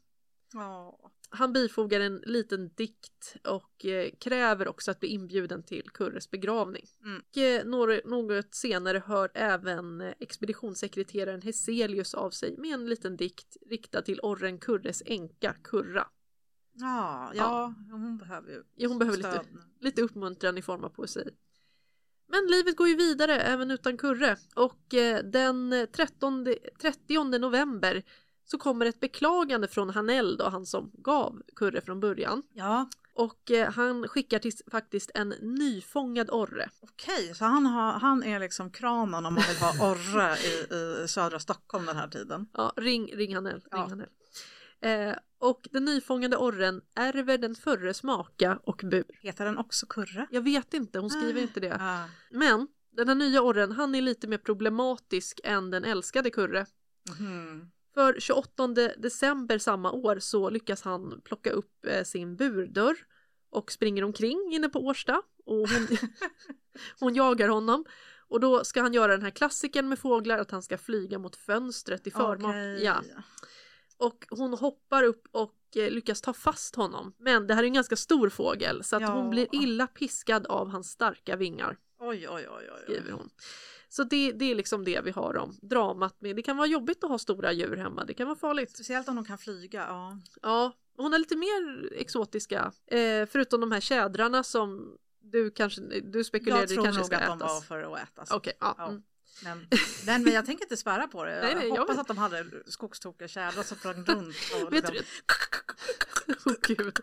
[0.52, 0.98] Ja.
[1.34, 6.86] Han bifogar en liten dikt och eh, kräver också att bli inbjuden till Kurres begravning.
[7.04, 7.22] Mm.
[7.30, 13.16] Och, eh, några- något senare hör även eh, expeditionssekreteraren Heselius av sig med en liten
[13.16, 16.06] dikt riktad till orren Kurres änka Kurra.
[16.74, 20.88] Ja, ja, hon behöver ju Ja, hon behöver stöd lite, lite uppmuntran i form av
[20.88, 21.24] poesi.
[22.28, 26.46] Men livet går ju vidare även utan Kurre och eh, den 13,
[26.80, 28.02] 30 november
[28.44, 32.42] så kommer ett beklagande från Hanell då, han som gav Kurre från början.
[32.52, 36.70] Ja, Och eh, han skickar till faktiskt en nyfångad orre.
[36.80, 41.08] okej, så han, har, han är liksom kranen om man vill ha orre i, i
[41.08, 42.46] södra Stockholm den här tiden.
[42.52, 43.62] Ja, ring, ring Hanell.
[43.70, 43.76] Ja.
[43.76, 44.08] Ring Hanell.
[44.80, 49.04] Eh, och den nyfångade orren ärver den förres maka och bur.
[49.20, 50.26] Heter den också Kurre?
[50.30, 51.42] Jag vet inte, hon skriver Ah.
[51.42, 51.76] inte det.
[51.80, 52.08] Ja.
[52.30, 56.66] Men den här nya orren, han är lite mer problematisk än den älskade Kurre.
[57.18, 57.70] Mhm.
[57.94, 62.96] För 28 december samma år så lyckas han plocka upp eh, sin burdörr
[63.50, 65.86] och springer omkring inne på Årsta och hon,
[67.00, 67.84] hon jagar honom.
[68.28, 71.36] Och då ska han göra den här klassiken med fåglar att han ska flyga mot
[71.36, 72.50] fönstret i förmak.
[72.50, 72.84] Okej.
[72.84, 73.02] Ja.
[74.06, 77.14] Och hon hoppar upp och eh, lyckas ta fast honom.
[77.18, 79.08] Men det här är en ganska stor fågel så att Ja.
[79.12, 82.80] hon blir illa piskad av hans starka vingar Oj, oj, oj, oj.
[82.84, 83.30] skriver hon.
[83.88, 86.36] Så det, det är liksom det vi har om dramat med.
[86.36, 88.70] Det kan vara jobbigt att ha stora djur hemma, det kan vara farligt.
[88.70, 89.80] Speciellt om de kan flyga.
[89.88, 90.18] Ja.
[90.42, 96.24] Ja, hon har lite mer exotiska, eh, förutom de här tjädrarna som du kanske, du
[96.24, 97.64] spekulerade Jag tror kanske nog ska att de var ätas.
[97.66, 98.30] för att ätas.
[98.30, 98.74] Okej, ja.
[98.78, 98.88] Ja.
[98.88, 99.02] Mm.
[99.44, 99.66] Men,
[100.06, 101.34] men, men jag tänker inte svära på det.
[101.34, 102.00] Jag Nej, nej, jag hoppas vet.
[102.00, 104.36] att de hade skogstokiga tjädrar som sprang runt.
[104.62, 104.72] Och
[106.26, 106.98] liksom, gud.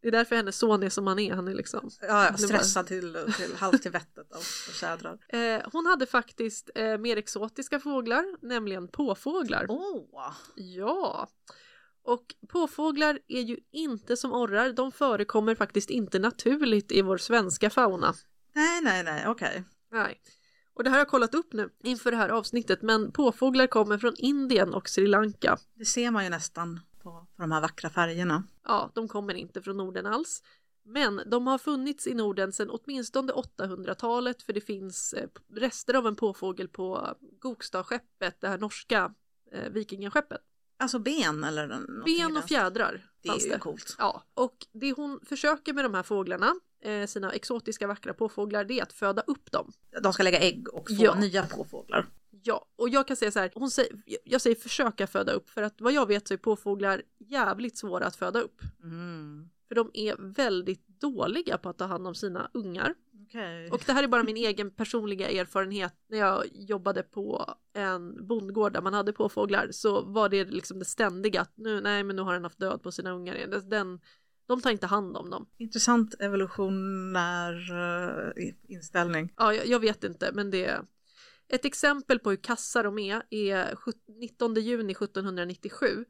[0.00, 1.90] Det är därför hennes son är som han är, han är liksom.
[2.00, 5.18] ja, ja, stressad till, till halvt till vettet av tjädrar.
[5.28, 9.66] Eh, hon hade faktiskt eh, mer exotiska fåglar, nämligen påfåglar.
[9.68, 10.32] Åh!
[10.54, 11.28] Ja.
[12.02, 17.70] Och påfåglar är ju inte som orrar, de förekommer faktiskt inte naturligt i vår svenska
[17.70, 18.14] fauna.
[18.52, 19.64] Nej, nej, nej, okej.
[19.92, 20.20] Nej.
[20.78, 23.98] Och det här har jag kollat upp nu inför det här avsnittet men påfåglar kommer
[23.98, 25.58] från Indien och Sri Lanka.
[25.74, 28.42] Det ser man ju nästan på, på de här vackra färgerna.
[28.64, 30.42] Ja, de kommer inte från Norden alls.
[30.84, 36.06] Men de har funnits i Norden sedan åtminstone 800-talet för det finns eh, rester av
[36.06, 39.14] en påfågel på Gokstadskeppet, det här norska
[39.52, 40.40] eh, vikingaskeppet.
[40.78, 43.58] Alltså ben eller någonting i Ben och fjädrar Det är ju det.
[43.58, 43.96] coolt.
[43.98, 46.52] Ja, och det hon försöker med de här fåglarna, eh,
[47.06, 49.72] sina exotiska vackra påfåglar, det är att föda upp dem.
[50.02, 51.14] De ska lägga ägg och få Ja.
[51.14, 52.06] nya påfåglar.
[52.42, 53.92] Ja, och jag kan säga så här, hon säger,
[54.24, 58.06] jag säger försöka föda upp för att vad jag vet så är påfåglar jävligt svåra
[58.06, 58.60] att föda upp.
[58.82, 59.48] Mm.
[59.68, 62.94] För de är väldigt dåliga på att ta hand om sina ungar.
[63.28, 63.70] Okej.
[63.70, 65.94] Och det här är bara min egen personliga erfarenhet.
[66.08, 70.84] När jag jobbade på en bondgård där man hade påfåglar så var det liksom det
[70.84, 73.46] ständiga att nu, nej men nu har den haft död på sina ungar.
[73.46, 74.00] Den- Den,
[74.48, 75.46] de tar inte hand om dem.
[75.58, 77.70] Intressant evolutionär
[78.36, 79.32] eh, inställning.
[79.36, 80.80] Ja, jag, jag vet inte, men det
[81.48, 86.04] Ett exempel på hur kassa de är är sjut- 19 juni 1797.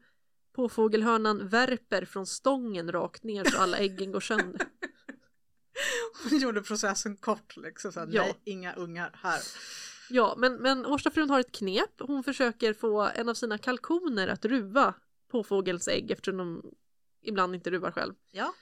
[0.55, 4.61] Påfågelhörnan värper från stången rakt ner så alla äggen går sönder.
[6.29, 7.91] Hon gjorde processen kort liksom.
[7.91, 8.21] Så här, Ja.
[8.21, 9.39] Nej, inga ungar här.
[10.09, 11.89] Ja, men, men Årstafrun har ett knep.
[11.99, 14.93] Hon försöker få en av sina kalkoner att ruva
[15.31, 16.71] påfågelns ägg eftersom de
[17.21, 18.13] ibland inte ruvar själv.
[18.31, 18.53] Ja.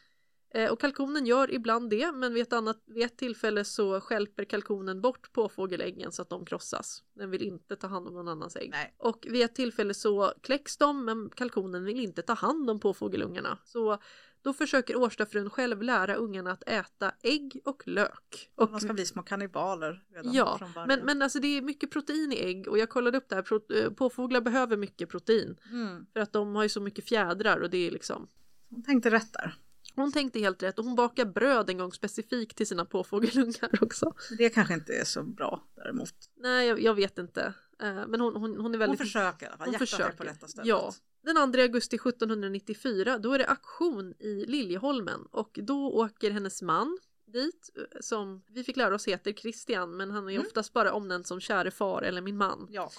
[0.54, 4.44] Eh, och kalkonen gör ibland det, men vid ett, annat, vid ett tillfälle så skälper
[4.46, 7.04] kalkonen bort påfågeläggen så att de krossas.
[7.14, 8.70] Den vill inte ta hand om någon annans ägg.
[8.70, 8.96] Nej.
[8.98, 13.58] Och vid ett tillfälle så kläcks de, men kalkonen vill inte ta hand om påfågelungarna.
[13.66, 13.98] Så
[14.42, 18.52] då försöker Årstafrun själv lära ungarna att äta ägg och lök.
[18.56, 22.32] Och De ska bli små kannibaler redan Ja, men, men alltså det är mycket protein
[22.32, 23.46] i ägg och jag kollade upp det här.
[23.84, 26.06] Eh, Påfåglar behöver mycket protein Mm.
[26.14, 28.28] för att de har ju så mycket fjädrar och det är liksom
[28.70, 29.56] Hon tänkte rätt där.
[29.96, 34.14] hon tänkte helt rätt och hon bakar bröd en gång specifikt till sina påfågelungar också.
[34.38, 36.14] Det kanske inte är så bra däremot.
[36.36, 37.54] Nej, jag, jag vet inte.
[37.82, 39.00] Eh, Men hon, hon, hon är Hon väldigt...
[39.00, 40.18] försöker hon Hjärtat är försöker.
[40.18, 40.68] på rätta stället.
[40.68, 40.94] Ja.
[41.24, 46.98] Den 2 augusti 1794 då är det auktion i Liljeholmen och då åker hennes man
[47.34, 50.46] dit eh, som vi fick lära oss heter Christian men han är Mm.
[50.48, 52.68] oftast bara omnämnd som käre far eller min man.
[52.72, 52.92] ja.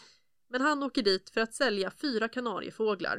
[0.51, 3.19] Men han åker dit för att sälja fyra kanariefåglar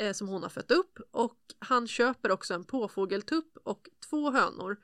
[0.00, 4.76] eh, som hon har fött upp och han köper också en påfågeltupp och två hönor.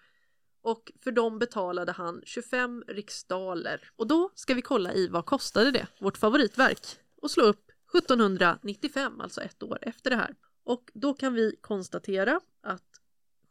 [0.63, 3.91] Och för dem betalade han 25 riksdaler.
[3.97, 6.87] Och då ska vi kolla i vad kostade det, vårt favoritverk,
[7.23, 10.35] och slå upp 1795, alltså ett år efter det här.
[10.65, 13.01] Och då kan vi konstatera att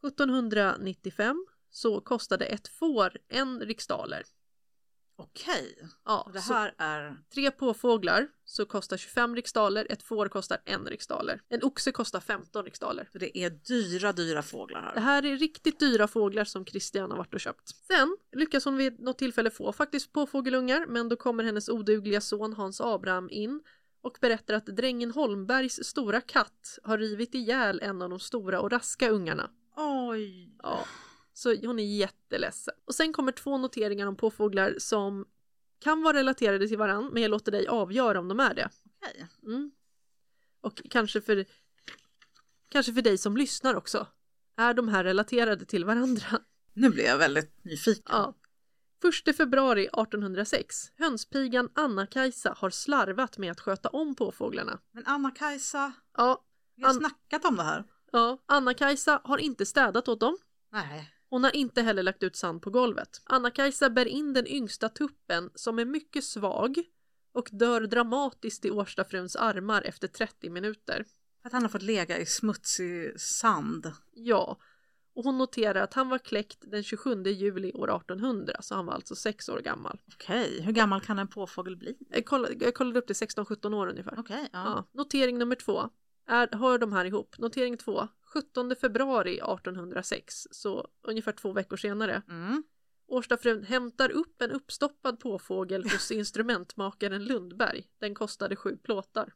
[0.08, 4.24] 1795 så kostade ett får en riksdaler.
[5.18, 7.18] Okej, Ja, det så här är...
[7.34, 11.42] tre påfåglar så kostar 25 riksdaler, ett får kostar en riksdaler.
[11.50, 13.10] En oxe kostar 15 riksdaler.
[13.12, 15.06] Så det är dyra, dyra fåglar Det här.
[15.06, 17.70] här är riktigt dyra fåglar som Christian har varit och köpt.
[17.88, 22.54] Sen lyckas hon vid något tillfälle få faktiskt påfågelungar men då kommer hennes odugliga son
[22.54, 23.62] Hans Abraham in
[24.02, 28.72] och berättar att drängen Holmbergs stora katt har rivit ihjäl en av de stora och
[28.72, 29.50] raska ungarna.
[29.76, 30.56] Oj!
[30.64, 30.86] Ja,
[31.38, 32.74] så hon är jätteledsen.
[32.86, 35.26] Och sen kommer två noteringar om påfåglar som
[35.80, 38.70] kan vara relaterade till varann men jag låter dig avgöra om de är det.
[39.02, 39.28] Okej.
[39.44, 39.72] Mm.
[40.62, 41.46] Och kanske för,
[42.70, 44.08] kanske för dig som lyssnar också.
[44.58, 46.40] Är de här relaterade till varandra?
[46.74, 48.04] Nu blir jag väldigt nyfiken.
[48.10, 48.34] Ja.
[49.30, 50.92] 1 februari 1806.
[50.98, 54.80] Hönspigan Anna-Kajsa har slarvat med att sköta om påfåglarna.
[54.92, 56.46] Men Anna-Kajsa, Ja,
[56.76, 57.84] vi har An- snackat om det här.
[58.12, 58.38] ja.
[58.46, 60.38] Anna-Kajsa har inte städat åt dem.
[60.72, 61.12] Nej.
[61.36, 63.22] Hon har inte heller lagt ut sand på golvet.
[63.24, 66.84] Anna-Kajsa bär in den yngsta tuppen som är mycket svag
[67.32, 71.06] och dör dramatiskt i Årstafruns armar efter 30 minuter.
[71.44, 73.92] Att han har fått lägga i smutsig sand.
[74.14, 74.58] Ja,
[75.16, 78.94] och hon noterar att han var kläckt den 27 juli år 1800, så han var
[78.94, 80.02] alltså sex år gammal.
[80.14, 81.98] Okej, hur gammal kan en påfågel bli?
[82.10, 84.20] Jag kollade, jag kollade upp det 16-17 år ungefär.
[84.20, 84.64] Okej, ja.
[84.66, 84.86] Ja.
[84.92, 85.90] Notering nummer två.
[86.28, 87.38] Är, hör de här ihop?
[87.38, 88.08] Notering två.
[88.36, 92.22] 17 februari 1806, så ungefär två veckor senare.
[92.30, 92.64] Mm.
[93.08, 97.88] Årstafrun hämtar upp en uppstoppad påfågel hos instrumentmakaren Lundberg.
[98.00, 99.34] Den kostade sju plåtar.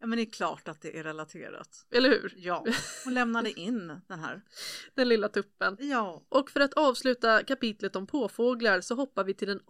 [0.00, 1.86] Ja men det är klart att det är relaterat.
[1.90, 2.34] Eller hur?
[2.36, 2.66] Ja,
[3.04, 4.42] hon lämnade in den här.
[4.94, 5.76] Den lilla tuppen.
[5.80, 9.60] Ja, Och för att avsluta kapitlet om påfåglar så hoppar vi till den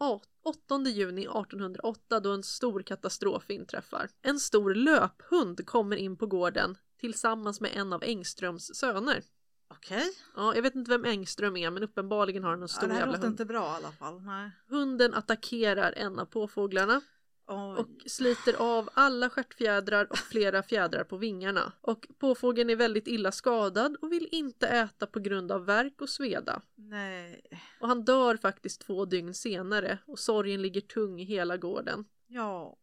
[0.45, 4.09] 8 juni 1808 då en stor katastrof inträffar.
[4.23, 9.23] En stor löphund kommer in på gården tillsammans med en av Engströms söner.
[9.69, 10.11] okej.
[10.37, 12.93] Ja, jag vet inte vem Engström är men uppenbarligen har han en Ja, stor det
[12.93, 13.33] här jävla låter hund.
[13.33, 14.23] inte bra i alla fall.
[14.23, 14.51] Nej.
[14.69, 17.01] Hunden attackerar en av påfåglarna
[17.47, 17.57] Oj.
[17.79, 21.73] och sliter av alla stjärtfjädrar och flera fjädrar på vingarna.
[21.81, 26.09] Och påfågeln är väldigt illa skadad och vill inte äta på grund av värk och
[26.09, 26.63] sveda.
[26.75, 27.43] Nej.
[27.81, 32.05] Och han dör faktiskt två dygn senare och sorgen ligger tung i hela gården.
[32.27, 32.77] Ja,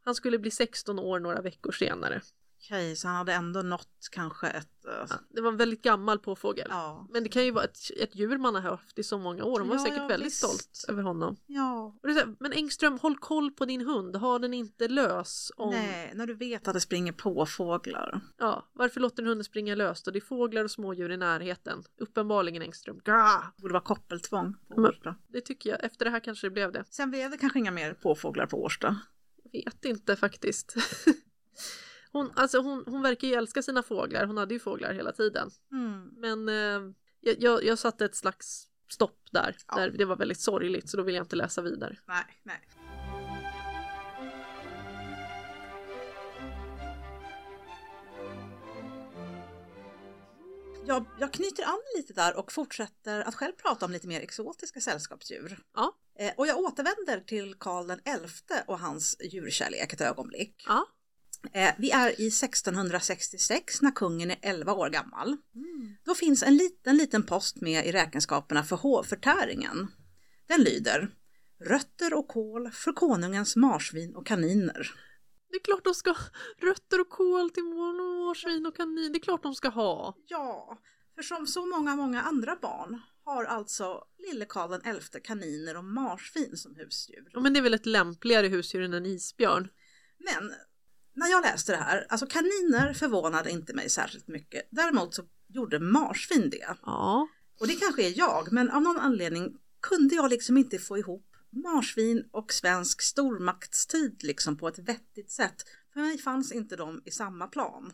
[0.00, 2.20] Han skulle bli 16 år några veckor senare.
[2.66, 4.84] Okej, så han hade ändå nått kanske ett...
[4.86, 6.66] eh, Det var en väldigt gammal påfågel.
[6.70, 7.06] Ja.
[7.10, 9.58] Men det kan ju vara ett, ett djur man har haft i så många år.
[9.58, 10.38] De var Ja, säkert ja, väldigt visst.
[10.38, 11.36] stolt över honom.
[11.46, 11.98] Ja.
[12.02, 14.16] Här, men Engström, håll koll på din hund.
[14.16, 15.52] Ha den inte lös.
[15.56, 18.20] Om, Nej, när du vet att det springer på fåglar.
[18.38, 20.06] Ja, varför låter den hunden springa löst?
[20.06, 21.82] Och det är fåglar och smådjur i närheten.
[22.00, 23.00] Uppenbarligen Engström.
[23.04, 23.52] Gra!
[23.56, 25.14] Det borde vara koppeltvång på Men- Årsta.
[25.28, 25.84] Det tycker jag.
[25.84, 26.84] Efter det här kanske det blev det.
[26.90, 28.96] Sen blev det kanske inga mer påfåglar på Årsta.
[29.52, 30.74] Jag vet inte faktiskt.
[32.16, 34.26] Hon, alltså hon, hon verkar ju älska sina fåglar.
[34.26, 35.50] Hon hade ju fåglar hela tiden.
[35.72, 36.10] Mm.
[36.16, 39.56] Men eh, jag, jag, jag satte ett slags stopp där.
[39.68, 39.76] Ja.
[39.76, 39.90] där.
[39.90, 41.98] Det var väldigt sorgligt så då vill jag inte läsa vidare.
[42.06, 42.60] Nej, nej.
[50.86, 54.80] Jag, jag knyter an lite där och fortsätter att själv prata om lite mer exotiska
[54.80, 55.58] sällskapsdjur.
[55.74, 55.92] Ja.
[56.18, 60.64] Eh, och jag återvänder till Karl den XI och hans djurkärlek ett ögonblick.
[60.66, 60.86] Ja.
[61.52, 65.36] Eh, vi är i 1666 när kungen är 11 år gammal.
[66.04, 69.88] Då finns en liten, liten post med i räkenskaperna för hovförtäringen.
[70.46, 71.10] Den lyder
[71.60, 74.90] Rötter och kål för konungens marsvin och kaniner.
[75.50, 76.14] Det är klart de ska
[76.58, 79.12] rötter och kål till marsvin och kanin.
[79.12, 80.16] Det är klart de ska ha.
[80.26, 80.78] Ja,
[81.14, 86.56] för som så många, många andra barn har alltså lille Karl XI kaniner och marsvin
[86.56, 87.28] som husdjur.
[87.32, 89.68] Ja, men det är väl ett lämpligare husdjur än en isbjörn.
[90.18, 90.52] Men
[91.16, 94.68] när jag läste det här, alltså kaniner förvånade inte mig särskilt mycket.
[94.70, 96.76] Däremot så gjorde marsvin det.
[96.82, 97.28] Ja.
[97.60, 101.26] Och det kanske är jag, men av någon anledning kunde jag liksom inte få ihop
[101.50, 105.64] marsvin och svensk stormaktstid liksom på ett vettigt sätt.
[105.92, 107.92] För mig fanns inte de i samma plan.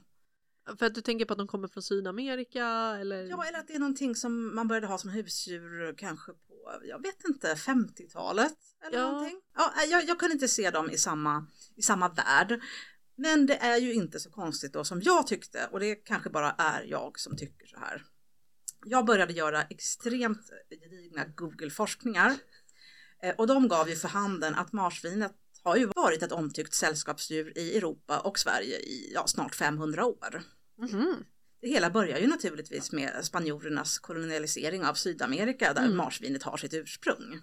[0.78, 2.66] För att du tänker på att de kommer från Sydamerika
[3.00, 3.22] eller?
[3.24, 7.02] Ja, eller att det är någonting som man började ha som husdjur kanske på, jag
[7.02, 8.56] vet inte, 50-talet
[8.86, 9.10] eller Ja.
[9.10, 9.40] någonting.
[9.56, 12.60] Ja, jag, jag kunde inte se dem i samma, i samma värld.
[13.22, 16.50] Men det är ju inte så konstigt då som jag tyckte och det kanske bara
[16.50, 18.04] är jag som tycker så här.
[18.84, 22.34] Jag började göra extremt gedigna Google-forskningar
[23.22, 25.32] eh, och de gav ju för handen att marsvinet
[25.62, 30.42] har ju varit ett omtyckt sällskapsdjur i Europa och Sverige i ja, snart 500 år.
[30.78, 31.24] Mhm.
[31.60, 35.96] Det hela börjar ju naturligtvis med spanjorernas kolonialisering av Sydamerika där Mm.
[35.96, 37.40] marsvinet har sitt ursprung.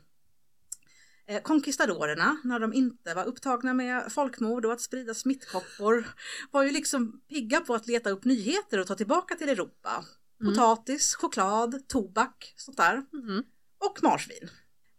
[1.29, 6.07] Eh, Conquistadorerna, när de inte var upptagna med folkmord och att sprida smittkoppor,
[6.51, 10.05] var ju liksom pigga på att leta upp nyheter och ta tillbaka till Europa.
[10.41, 10.53] Mm.
[10.53, 12.95] Potatis, choklad, tobak, sånt där.
[12.95, 13.43] Mhm.
[13.77, 14.49] Och marsvin.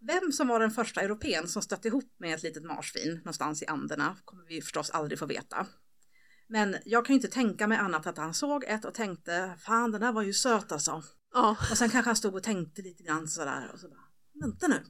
[0.01, 3.67] Vem som var den första europeen som stötte ihop med ett litet marsvin någonstans i
[3.67, 5.67] Anderna kommer vi förstås aldrig få veta.
[6.49, 9.91] Men jag kan ju inte tänka mig annat att han såg ett och tänkte, fan
[9.91, 11.03] den här var ju söt alltså.
[11.35, 11.57] Ja.
[11.71, 14.10] Och sen kanske han stod och tänkte lite grann sådär och så bara,
[14.41, 14.85] vänta nu,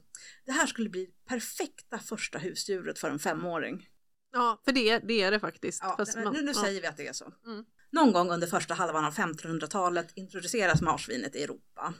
[0.45, 3.89] det här skulle bli perfekta första husdjuret för en femåring.
[4.31, 5.79] ja, för det, det är det faktiskt.
[5.83, 6.61] Ja, men man- nu, nu ja.
[6.61, 7.33] säger vi att det är så.
[7.45, 7.65] Mm.
[7.91, 11.93] Någon gång under första halvan av 1500-talet introduceras marsvinet i Europa.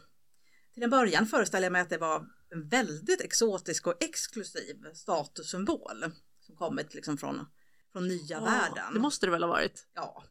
[0.73, 6.05] Till en början föreställer jag mig att det var en väldigt exotisk och exklusiv statussymbol
[6.39, 7.45] som kommit liksom från,
[7.91, 8.93] från nya Ja, världen.
[8.93, 9.87] Det måste det väl ha varit.
[9.93, 10.23] Ja.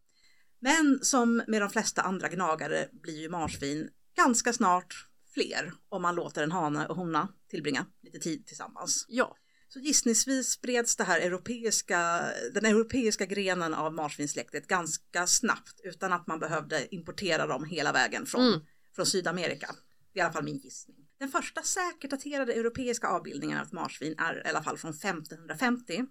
[0.58, 6.14] Men som med de flesta andra gnagare blir ju marsvin ganska snart fler om man
[6.14, 9.06] låter en hane och hona tillbringa lite tid tillsammans.
[9.08, 9.36] Ja.
[9.68, 12.22] Så gissningsvis spreds det här europeiska,
[12.54, 18.26] den europeiska grenen av marsvinssläktet ganska snabbt utan att man behövde importera dem hela vägen
[18.26, 18.60] från, Mm.
[18.96, 19.74] från Sydamerika.
[20.12, 20.96] Det är i alla fall min gissning.
[21.18, 26.04] Den första säkert daterade europeiska avbildningen av ett marsvin är i alla fall från 1550.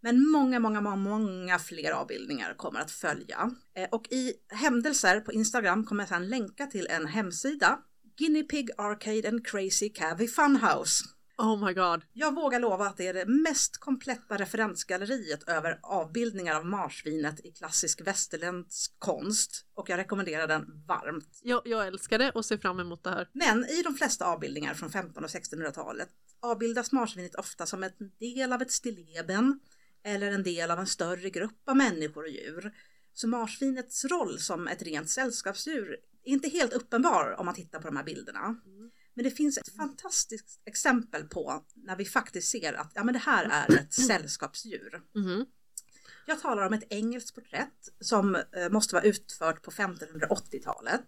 [0.00, 3.50] Men många, många, många, många fler avbildningar kommer att följa.
[3.76, 7.78] Eh, Och i händelser på Instagram kommer jag sedan länka till en hemsida.
[8.18, 11.04] Guinea Pig Arcade and Crazy Cavy Funhouse.
[11.36, 12.02] Oh my god.
[12.12, 17.50] Jag vågar lova att det är det mest kompletta referensgalleriet över avbildningar av marsvinet i
[17.50, 21.40] klassisk västerländsk konst och jag rekommenderar den varmt.
[21.42, 23.28] Jag, jag älskar det och ser fram emot det här.
[23.32, 26.08] Men i de flesta avbildningar från 1500 och 1600-talet
[26.40, 29.60] avbildas marsvinet ofta som en del av ett stilleben
[30.04, 32.72] eller en del av en större grupp av människor och djur.
[33.14, 35.96] Så marsvinets roll som ett rent sällskapsdjur
[36.32, 38.56] inte helt uppenbar om man tittar på de här bilderna.
[39.14, 43.20] Men det finns ett fantastiskt exempel på när vi faktiskt ser att ja, men det
[43.20, 45.02] här är ett sällskapsdjur.
[45.14, 45.46] Mhm.
[46.26, 51.06] Jag talar om ett engelskt porträtt som eh, måste vara utfört på 1580-talet.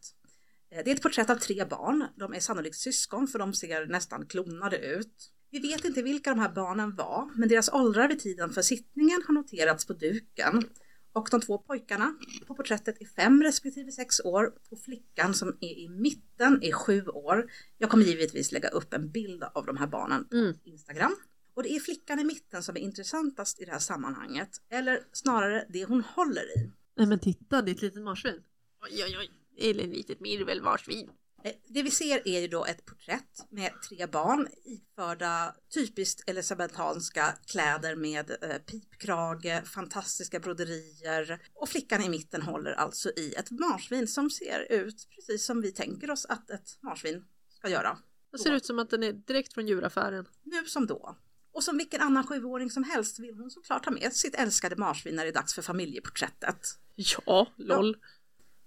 [0.70, 2.06] Eh, Det är ett porträtt av tre barn.
[2.16, 5.32] De är sannolikt syskon för de ser nästan klonade ut.
[5.50, 9.22] Vi vet inte vilka de här barnen var, men deras åldrar vid tiden för sittningen
[9.26, 10.64] har noterats på duken.
[11.12, 12.14] Och de två pojkarna
[12.46, 17.06] på porträttet är fem respektive sex år och flickan som är i mitten är sju
[17.06, 17.50] år.
[17.78, 20.54] Jag kommer givetvis lägga upp en bild av de här barnen på Mm.
[20.64, 21.16] Instagram.
[21.54, 24.48] Och det är flickan i mitten som är intressantast i det här sammanhanget.
[24.70, 26.70] Eller snarare det hon håller i.
[26.96, 28.42] Nej men titta, det är ett litet marsvin.
[28.82, 29.30] Oj oj oj.
[29.70, 31.10] Eller ett litet mirvelmarsvin.
[31.44, 37.34] Eh, Det vi ser är ju då ett porträtt med tre barn iförda typiskt elisabetanska
[37.46, 44.08] kläder med eh, pipkrage, fantastiska broderier och flickan i mitten håller alltså i ett marsvin
[44.08, 47.24] som ser ut precis som vi tänker oss att ett marsvin
[47.58, 47.98] ska göra.
[48.32, 50.26] Det ser ut som att den är direkt från djuraffären.
[50.42, 51.16] Nu som då.
[51.52, 55.16] Och som vilken annan sjuåring som helst vill hon såklart ha med sitt älskade marsvin
[55.16, 56.68] när det är dags för familjeporträttet.
[56.94, 57.96] Ja, LOL.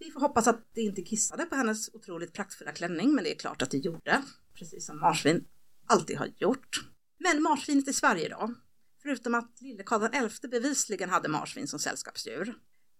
[0.03, 3.39] Vi får hoppas att det inte kissade på hennes otroligt praktfulla klänning, men det är
[3.39, 4.23] klart att det gjorde.
[4.53, 5.45] Precis som marsvin
[5.87, 6.79] alltid har gjort.
[7.19, 8.53] Men marsvinet i Sverige då?
[9.01, 12.55] Förutom att lille Karl XI bevisligen hade marsvin som sällskapsdjur.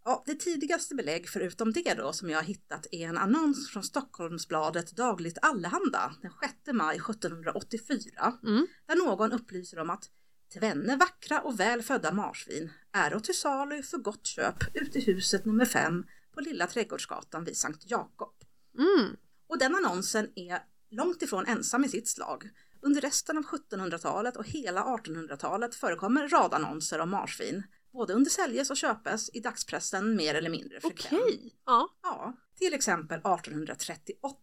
[0.06, 3.84] Ja, det tidigaste belägg förutom det då som jag har hittat är en annons från
[3.84, 8.68] Stockholmsbladet Dagligt Allehanda den 6 maj 1784 Mm.
[8.86, 10.10] där någon upplyser om att
[10.54, 15.46] tvenne vackra och väl födda marsvin är till salu för gott köp ute i huset
[15.46, 16.04] nummer 5
[16.34, 18.34] på Lilla Trädgårdsgatan vid Sankt Jakob.
[18.78, 19.16] Mm.
[19.48, 20.60] Och den annonsen är
[20.90, 22.50] långt ifrån ensam i sitt slag.
[22.82, 28.78] Under resten av 1700-talet och hela 1800-talet förekommer radannonser om marsvin, både under säljes och
[28.78, 31.24] köpes i dagspressen mer eller mindre frekvent.
[31.24, 31.56] Okej.
[31.66, 31.90] Ja.
[32.04, 34.38] Ja, till exempel 1838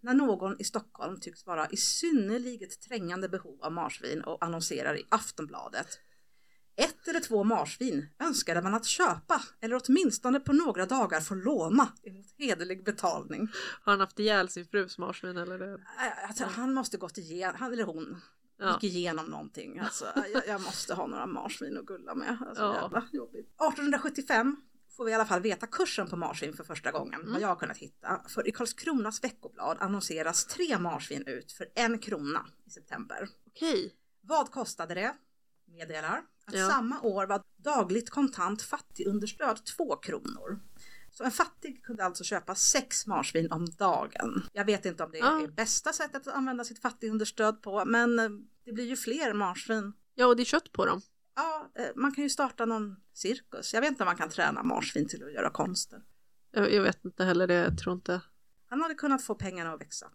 [0.00, 5.06] när någon i Stockholm tycks vara i synnerliget trängande behov av marsvin och annonserar i
[5.08, 5.98] Aftonbladet.
[6.80, 11.92] Ett eller två marsvin önskade man att köpa eller åtminstone på några dagar få låna
[12.02, 13.48] emot hederlig betalning.
[13.82, 15.58] Har han haft ihjäl sin frus marsvin eller?
[15.58, 15.80] Det?
[16.28, 18.20] Alltså, han måste gått igenom, han eller hon
[18.60, 18.78] Ja.
[18.80, 19.78] gick igenom någonting.
[19.78, 22.36] Alltså, jag, jag måste ha några marsvin att gulla med.
[22.48, 22.82] Alltså, Ja.
[22.82, 23.46] jävla jobbigt.
[23.60, 24.56] 1875
[24.96, 27.32] får vi i alla fall veta kursen på marsvin för första gången, Mm.
[27.32, 28.20] vad jag har kunnat hitta.
[28.28, 33.28] För i Karlskronas veckoblad annonseras tre marsvin ut för en krona i september.
[33.46, 33.94] Okej.
[34.20, 35.14] Vad kostade det?
[35.66, 36.68] Meddelar att Ja.
[36.68, 40.60] samma år var dagligt kontant fattigunderstöd två kronor.
[41.10, 44.42] Så en fattig kunde alltså köpa sex marsvin om dagen.
[44.52, 45.42] Jag vet inte om det Ja.
[45.42, 48.28] är bästa sättet att använda sitt fattigunderstöd på, men eh,
[48.64, 49.92] det blir ju fler marsvin.
[50.14, 51.00] Ja, och det är kött på dem.
[51.36, 53.74] Ja, eh, man kan ju starta någon cirkus.
[53.74, 56.02] Jag vet inte om man kan träna marsvin till att göra konster.
[56.50, 58.20] Jag, jag vet inte heller det, jag tror inte.
[58.68, 60.10] Han hade kunnat få pengarna att växa.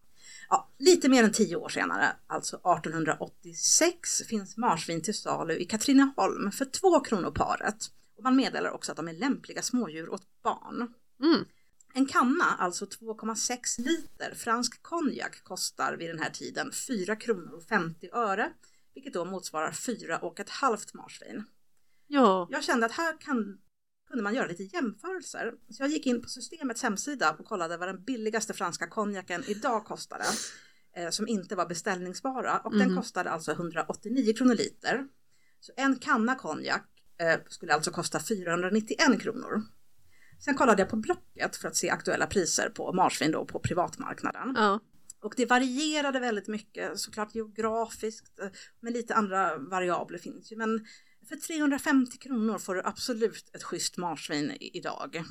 [0.49, 6.51] Ja, lite mer än tio år senare, alltså 1886, finns marsvin till salu i Katrineholm
[6.51, 7.91] för två kronor paret.
[8.17, 10.93] Och man meddelar också att de är lämpliga smådjur åt barn.
[11.19, 11.45] Mm.
[11.93, 17.63] En kanna, alltså 2,6 liter fransk konjak kostar vid den här tiden 4 kronor och
[17.63, 18.53] 50 öre,
[18.93, 21.43] vilket då motsvarar 4 och ett halvt marsvin.
[22.07, 22.47] Ja.
[22.51, 23.57] Jag kände att här kan,
[24.07, 25.53] kunde man göra lite jämförelser.
[25.69, 29.85] Så jag gick in på systemets hemsida och kollade vad den billigaste franska konjaken idag
[29.85, 30.23] kostade,
[30.95, 32.59] eh, som inte var beställningsbara.
[32.59, 32.97] Och den Mhm.
[32.97, 35.07] kostade alltså 189 kronor liter.
[35.59, 39.61] Så en kanna konjak eh, skulle alltså kosta 491 kronor.
[40.45, 44.53] Sen kollade jag på Blocket för att se aktuella priser på marsvin då på privatmarknaden.
[44.55, 44.79] Ja.
[45.21, 48.47] Och det varierade väldigt mycket, såklart geografiskt, eh,
[48.79, 50.55] men lite andra variabler finns ju.
[50.57, 50.85] Men
[51.27, 55.23] för 350 kronor får du absolut ett schysst marsvin idag.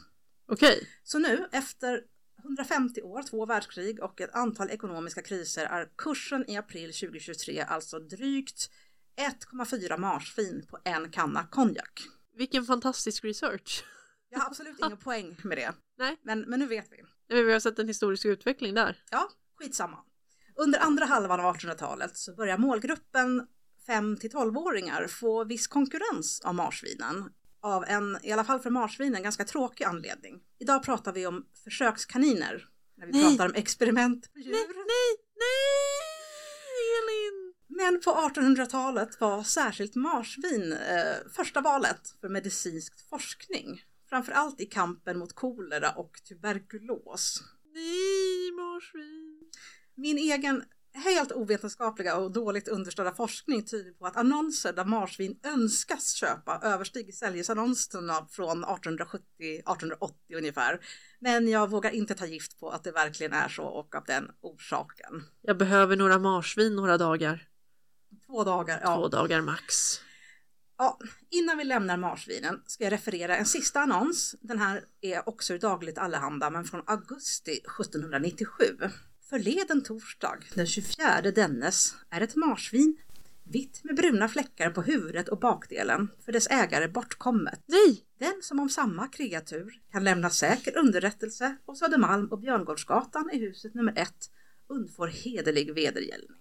[0.47, 0.89] Okej.
[1.03, 2.05] Så nu, efter
[2.45, 7.99] 150 år, två världskrig och ett antal ekonomiska kriser är kursen i april 2023 alltså
[7.99, 8.71] drygt
[9.17, 12.01] 1,4 marsvin på en kanna konjak.
[12.37, 13.85] Vilken fantastisk research.
[14.29, 15.73] Jag har absolut ingen poäng med det.
[15.99, 16.17] Nej.
[16.23, 16.97] Men, men nu vet vi.
[16.97, 19.03] Nej, men Vi har sett en historisk utveckling där.
[19.11, 19.99] Ja, skitsamma.
[20.55, 23.47] Under andra halvan av 1800-talet så börjar målgruppen
[23.87, 27.31] 5 till 12-åringar få viss konkurrens av marsvinen.
[27.61, 30.41] Av en, i alla fall för marsvinen, ganska tråkig anledning.
[30.59, 32.69] Idag pratar vi om försökskaniner.
[32.97, 33.23] När vi Nej.
[33.23, 34.53] pratar om experiment på djur.
[34.53, 36.23] Nej, nej, nej!
[36.99, 37.55] Elin!
[37.69, 43.83] Men på 1800-talet var särskilt marsvin eh, första valet för medicinsk forskning.
[44.09, 47.43] Framförallt i kampen mot kolera och tuberkulos.
[47.75, 49.51] Nej, marsvin.
[49.95, 50.65] Min egen
[50.95, 57.13] helt ovetenskapliga och dåligt understödda forskning tyder på att annonser där marsvin önskas köpa överstiger
[57.13, 60.81] säljelsannonserna från 1870-1880 ungefär.
[61.19, 64.31] Men jag vågar inte ta gift på att det verkligen är så och av den
[64.41, 65.25] orsaken.
[65.41, 67.49] Jag behöver några marsvin några dagar.
[68.27, 68.97] Två dagar, ja.
[68.97, 70.01] Två dagar max.
[70.79, 70.99] Ja,
[71.31, 74.35] innan vi lämnar marsvinen ska jag referera en sista annons.
[74.41, 78.65] Den här är också i dagligt allehanda men från augusti 1797.
[79.33, 82.97] Förleden torsdag den 24 dennes är ett marsvin
[83.45, 87.61] vitt med bruna fläckar på huvudet och bakdelen för dess ägare bortkommet.
[87.67, 88.05] Nej!
[88.19, 93.75] Den som om samma kreatur kan lämna säker underrättelse på Södermalm och Björngårdsgatan i huset
[93.75, 94.31] nummer ett
[94.69, 96.39] undfår hederlig vedergällning.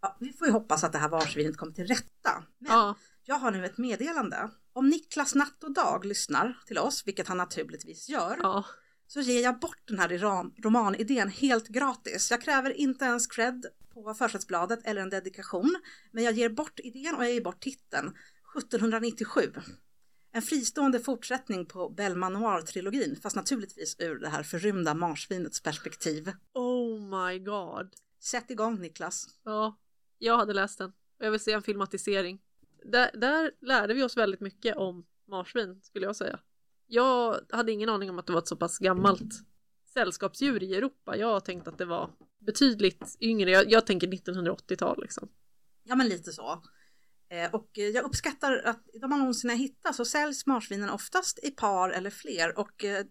[0.00, 2.44] Ja, vi får ju hoppas att det här marsvinet kommer till rätta.
[2.58, 2.94] Men Ja.
[3.24, 4.50] jag har nu ett meddelande.
[4.72, 8.64] Om Niklas Natt och Dag lyssnar till oss, vilket han naturligtvis gör, Ja.
[9.06, 12.30] Så ger jag bort den här rom- romanidén helt gratis.
[12.30, 15.76] Jag kräver inte ens cred på försättsbladet eller en dedikation,
[16.12, 18.14] men jag ger bort idén och jag ger bort titeln
[18.58, 19.52] 1797.
[20.32, 26.32] En fristående fortsättning på Bellman Noir-trilogin, fast naturligtvis ur det här förrymda marsvinets perspektiv.
[26.54, 27.94] Oh my god.
[28.20, 29.26] Sätt igång Niklas.
[29.44, 29.78] Ja,
[30.18, 30.92] jag hade läst den.
[31.18, 32.40] Och jag vill se en filmatisering.
[32.84, 36.38] Där, där lärde vi oss väldigt mycket om marsvin, skulle jag säga.
[36.86, 39.32] Jag hade ingen aning om att det var ett så pass gammalt
[39.94, 41.16] sällskapsdjur i Europa.
[41.16, 42.10] Jag tänkte att det var
[42.46, 43.50] betydligt yngre.
[43.50, 45.28] Jag, jag tänker 1980-tal liksom.
[45.82, 46.62] Ja, men lite så.
[47.28, 51.50] Eh, Och jag uppskattar att i de annonserna jag hittar så säljs marsvinen oftast i
[51.50, 53.04] par eller fler och eh,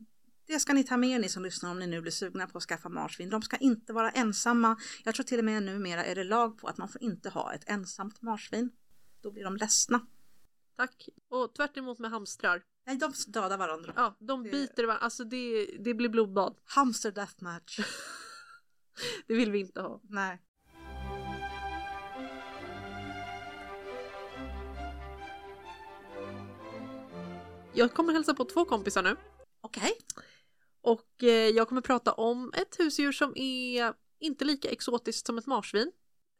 [0.47, 2.57] det ska ni ta med er ni som lyssnar om ni nu blir sugna på
[2.57, 3.29] att skaffa marsvin.
[3.29, 4.77] De ska inte vara ensamma.
[5.03, 7.53] Jag tror till och med numera är det lag på att man får inte ha
[7.53, 8.69] ett ensamt marsvin.
[9.21, 10.07] Då blir de ledsna.
[10.77, 11.09] Tack.
[11.29, 12.61] Och tvärt emot med hamstrar.
[12.85, 13.93] Nej, de dödar varandra.
[13.95, 15.03] Ja, de biter varandra.
[15.03, 16.55] Alltså det, det blir blodbad.
[16.65, 17.79] Hamster deathmatch.
[19.27, 20.01] Det vill vi inte ha.
[20.03, 20.41] Nej.
[27.73, 29.15] Jag kommer hälsa på två kompisar nu.
[29.61, 29.91] Okej.
[30.81, 35.45] Och eh, jag kommer prata om ett husdjur som är inte lika exotiskt som ett
[35.45, 35.91] marsvin.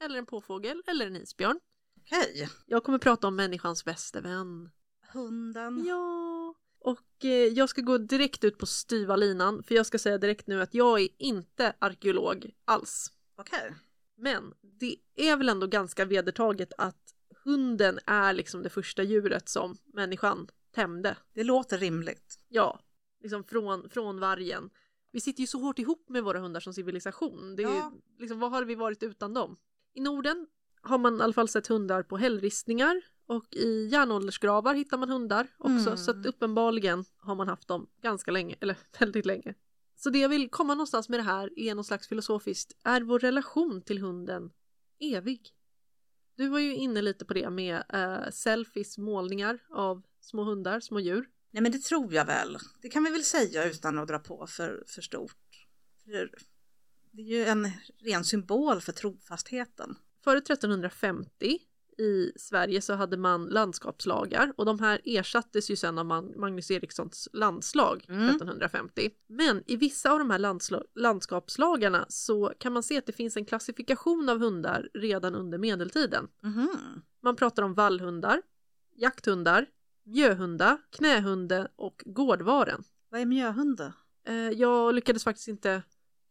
[0.03, 1.59] Eller en påfågel eller en isbjörn.
[2.01, 2.49] Okej.
[2.65, 4.69] Jag kommer prata om människans bäste vän.
[5.13, 5.85] Hunden.
[5.87, 6.55] Ja.
[6.79, 10.47] Och eh, jag ska gå direkt ut på styva linan för jag ska säga direkt
[10.47, 13.11] nu att jag är inte arkeolog alls.
[13.35, 13.73] Okej.
[14.17, 19.77] Men det är väl ändå ganska vedertaget att hunden är liksom det första djuret som
[19.93, 21.17] människan tämjde.
[21.33, 22.39] Det låter rimligt.
[22.47, 22.79] Ja,
[23.21, 24.69] liksom från, från vargen.
[25.11, 27.55] Vi sitter ju så hårt ihop med våra hundar som civilisation.
[27.55, 27.93] Det är, Ja.
[28.19, 29.57] liksom, vad har vi varit utan dem?
[29.93, 30.47] I Norden
[30.81, 35.47] har man i alla fall sett hundar på hällristningar och i järnåldersgravar hittar man hundar
[35.57, 35.87] också.
[35.87, 35.97] Mm.
[35.97, 39.53] Så att uppenbarligen har man haft dem ganska länge, eller väldigt länge.
[39.95, 42.73] Så det jag vill komma någonstans med det här är någon slags filosofiskt.
[42.83, 44.51] Är vår relation till hunden
[44.99, 45.49] evig?
[46.35, 50.99] Du var ju inne lite på det med uh, selfies, målningar av små hundar, små
[50.99, 51.29] djur.
[51.51, 52.57] Nej men det tror jag väl.
[52.81, 55.67] Det kan vi väl säga utan att dra på för, för stort.
[56.03, 56.31] För
[57.11, 59.95] det är ju en ren symbol för trofastheten.
[60.23, 61.59] Före 1350
[61.97, 66.05] i Sverige så hade man landskapslagar och de här ersattes ju sen av
[66.37, 68.29] Magnus Erikssons landslag Mm.
[68.29, 69.09] 1350.
[69.27, 70.39] Men i vissa av de här
[70.99, 76.27] landskapslagarna så kan man se att det finns en klassifikation av hundar redan under medeltiden.
[76.43, 76.69] Mhm.
[77.21, 78.41] Man pratar om vallhundar,
[78.95, 79.65] jakthundar,
[80.03, 82.83] mjöhundar, knähunde och gårdvaren.
[83.09, 83.93] Vad är mjöhunde?
[84.27, 85.81] Eh, jag lyckades faktiskt inte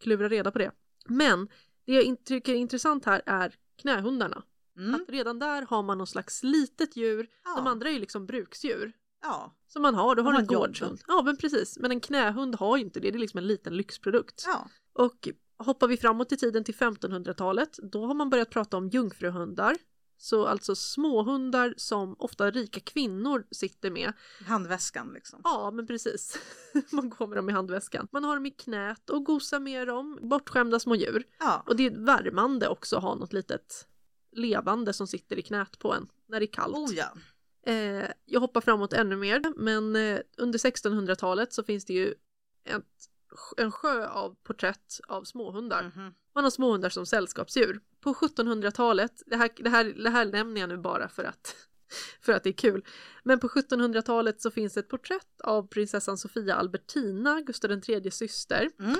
[0.01, 0.71] klura reda på det.
[1.07, 1.49] Men
[1.87, 4.43] det jag tycker är intressant här är knähundarna.
[4.83, 4.95] Mm.
[4.95, 7.29] Att redan där har man någon slags litet djur.
[7.45, 7.57] Ja.
[7.57, 8.93] De andra är ju liksom bruksdjur.
[9.23, 9.57] Ja.
[9.69, 11.01] Som man har, då har har en gårdshund.
[11.07, 13.77] Ja men precis, men en knähund har ju inte det, det är liksom en liten
[13.77, 14.45] lyxprodukt.
[14.47, 14.69] ja.
[14.95, 15.29] Och
[15.59, 19.77] hoppar vi framåt i tiden till 1500-talet, då har man börjat prata om jungfruhundar.
[20.19, 24.13] Så alltså småhundar som ofta rika kvinnor sitter med.
[24.47, 25.41] Handväskan liksom.
[25.45, 26.39] Ja, men precis.
[26.93, 28.09] Man går med dem i handväskan.
[28.13, 30.19] Man har dem i knät och gosar med dem.
[30.23, 31.25] Bortskämda små djur.
[31.39, 31.63] Ja.
[31.67, 33.89] Och det är värmande också att ha något litet
[34.33, 36.77] levande som sitter i knät på en när det är kallt.
[36.77, 37.13] Oh ja.
[37.67, 42.15] Eh, jag hoppar framåt ännu mer, men eh, under 1600-talet så finns det ju
[42.65, 42.85] ett,
[43.57, 45.83] en sjö av porträtt av småhundar.
[45.83, 46.15] Mhm.
[46.35, 47.81] Man har småhundar som sällskapsdjur.
[48.01, 51.57] På 1700-talet, det här, det, här, det här nämner jag nu bara för att,
[52.21, 52.85] för att det är kul,
[53.23, 58.97] men på 1700-talet så finns ett porträtt av prinsessan Sofia Albertina, Gustav IIIs syster, Mm.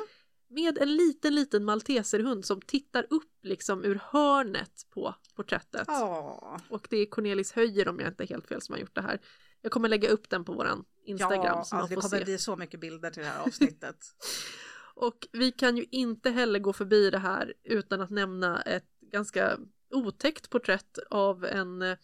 [0.53, 5.85] Med en liten, liten malteserhund som tittar upp liksom ur hörnet på porträttet.
[5.87, 6.61] Ja.
[6.69, 9.03] Och det är Cornelis Höjer om jag inte är helt fel som har gjort det
[9.03, 9.21] här.
[9.61, 12.25] Jag kommer lägga upp den på våran Instagram Ja, så alltså, det kommer se.
[12.25, 13.97] bli så mycket bilder till det här avsnittet.
[14.95, 19.59] Och vi kan ju inte heller gå förbi det här utan att nämna ett ganska
[19.91, 21.97] otäckt porträtt av en eh,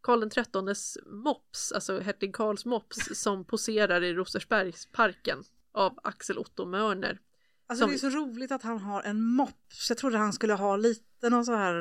[0.00, 5.42] Karl XIIIs mops, alltså hertig Karls mops, som poserar i Rosersbergsparken
[5.72, 7.20] av Axel Otto Mörner.
[7.68, 9.88] Alltså Som- det är så roligt att han har en mops.
[9.88, 11.74] Jag trodde han skulle ha lite någon så här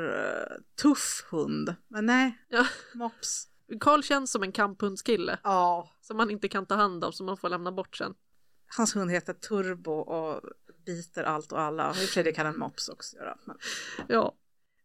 [0.52, 1.76] eh, tuff hund.
[1.88, 2.66] Men nej, Ja.
[2.94, 3.48] mops.
[3.80, 5.92] Karl känns som en kamphundskille Ja.
[6.02, 8.14] som man inte kan ta hand om som man får lämna bort sen.
[8.78, 10.42] Hans hund heter Turbo och
[10.86, 11.88] biter allt och alla.
[11.90, 13.38] I och för sig det kan en mops också göra.
[13.46, 13.58] Men...
[14.08, 14.36] Ja.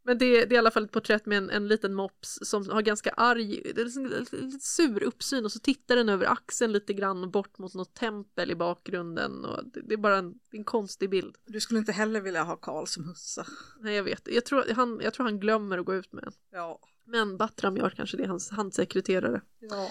[0.03, 2.71] Men det, det är i alla fall ett porträtt med en, en liten mops som
[2.71, 7.31] har ganska arg, liksom lite sur uppsyn och så tittar den över axeln lite grann
[7.31, 11.37] bort mot något tempel i bakgrunden och det, det är bara en, en konstig bild.
[11.47, 13.47] Du skulle inte heller vilja ha Karl som hussa.
[13.81, 16.33] Nej jag vet, jag tror han, jag tror han glömmer att gå ut med en.
[16.51, 16.81] Ja.
[17.05, 19.41] Men Battram gör kanske det, hans handsekreterare.
[19.61, 19.91] ja.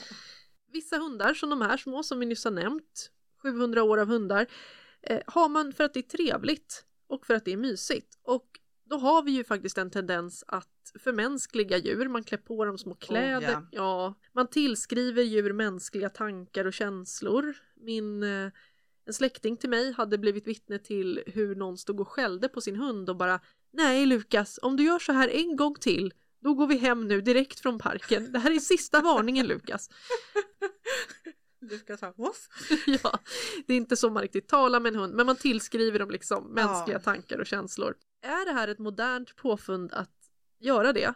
[0.71, 4.45] Vissa hundar som de här små som vi nyss har nämnt, 700 år av hundar,
[5.01, 8.17] eh, har man för att det är trevligt och för att det är mysigt.
[8.23, 8.58] Och
[8.89, 12.95] då har vi ju faktiskt en tendens att förmänskliga djur, man klär på dem små
[12.95, 13.67] kläder, ja.
[13.71, 14.13] ja.
[14.33, 17.55] man tillskriver djur mänskliga tankar och känslor.
[17.75, 18.51] Min eh,
[19.05, 22.75] en släkting till mig hade blivit vittne till hur någon stod och skällde på sin
[22.75, 23.39] hund och bara
[23.71, 27.21] Nej Lukas, om du gör så här en gång till då går vi hem nu
[27.21, 28.31] direkt från parken.
[28.31, 29.89] Det här är sista varningen Lukas.
[31.61, 32.47] Lukas sa woof.
[33.03, 33.19] ja,
[33.67, 36.53] det är inte så man riktigt talar med en hund, men man tillskriver dem liksom
[36.53, 37.03] mänskliga Ja.
[37.03, 37.95] tankar och känslor.
[38.21, 40.11] Är det här ett modernt påfund att
[40.59, 41.13] göra det?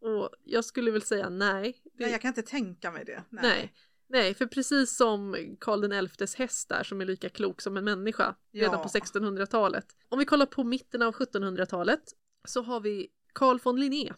[0.00, 1.80] Och jag skulle väl säga nej.
[1.84, 3.24] Det, Nej, jag kan inte tänka mig det.
[3.30, 3.74] nej.
[4.08, 4.34] nej.
[4.34, 8.72] för precis som Karl XIs häst där som är lika klok som en människa redan
[8.74, 8.82] Ja.
[8.82, 9.86] på 1600-talet.
[10.08, 12.02] Om vi kollar på mitten av 1700-talet
[12.44, 14.12] så har vi Carl von Linné,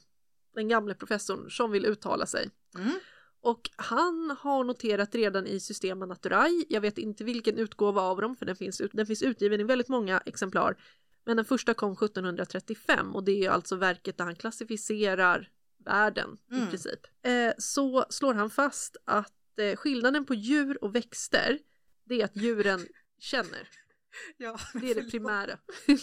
[0.54, 2.50] den gamle professorn som vill uttala sig.
[2.78, 2.92] Mm.
[3.42, 8.36] Och han har noterat redan i Systema Naturae, jag vet inte vilken utgåva av dem
[8.36, 10.76] för den finns, ut, den finns utgiven i väldigt många exemplar,
[11.24, 15.50] men den första kom 1735 och det är alltså verket där han klassificerar
[15.84, 16.68] världen i Mm.
[16.70, 17.00] princip.
[17.22, 21.58] Eh, så slår han fast att eh, skillnaden på djur och växter
[22.04, 22.86] det är att djuren
[23.18, 23.68] känner.
[24.36, 25.58] Ja, Det är det primära.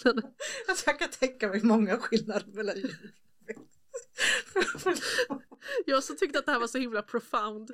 [0.67, 3.13] Alltså, jag kan tänka mig många skillnader mellan djur.
[5.85, 7.71] Jag så tyckte att det här var så himla profound.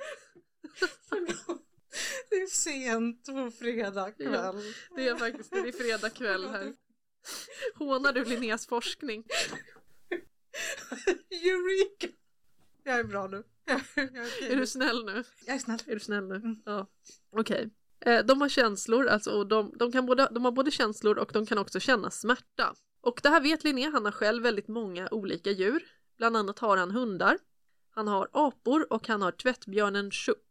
[2.30, 4.74] Det är sent på fredag kväll.
[4.96, 6.74] Det är faktiskt det är fredag kväll här.
[7.74, 9.24] Hånar du Linnés forskning?
[11.30, 12.08] Eureka!
[12.84, 13.42] Jag är bra nu.
[13.64, 15.24] Jag, jag, är Är du snäll nu?
[15.46, 15.78] jag är snäll.
[15.86, 16.34] Är du snäll nu?
[16.34, 16.56] Mm.
[16.64, 16.86] Ja.
[17.30, 17.70] Okej.
[18.00, 21.30] Eh, de har känslor, alltså och de, de, kan både, de har både känslor och
[21.32, 22.74] de kan också känna smärta.
[23.00, 25.82] Och det här vet Linné, han har själv väldigt många olika djur.
[26.16, 27.38] Bland annat har han hundar.
[27.90, 30.43] Han har apor och han har tvättbjörnen Chup.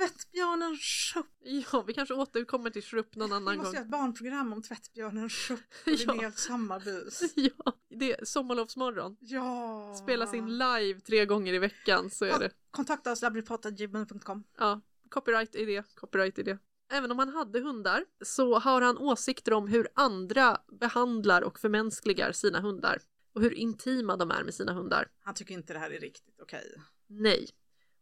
[0.00, 1.26] Tvättbjörnen Chupp.
[1.72, 3.74] Ja, vi kanske återkommer till Chup någon Vi annan måste gång.
[3.74, 6.12] göra ett barnprogram om tvättbjörnen Chupp och Ja.
[6.12, 7.22] Linnés Hammarbys.
[7.36, 9.16] Ja, det är sommarlovsmorgon.
[9.20, 9.94] Ja.
[10.02, 12.50] Spelas in live tre gånger i veckan så är det.
[12.70, 14.44] Kontakta oss labbrypodd.gmail.com.
[14.58, 16.58] Ja, copyright i det, copyright i det.
[16.92, 22.32] Även om han hade hundar så har han åsikter om hur andra behandlar och förmänskligar
[22.32, 22.98] sina hundar.
[23.32, 25.08] och hur intima de är med sina hundar.
[25.24, 26.74] Han tycker inte det här är riktigt okej.
[27.06, 27.48] Nej.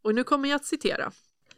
[0.02, 1.12] Och nu kommer jag att citera.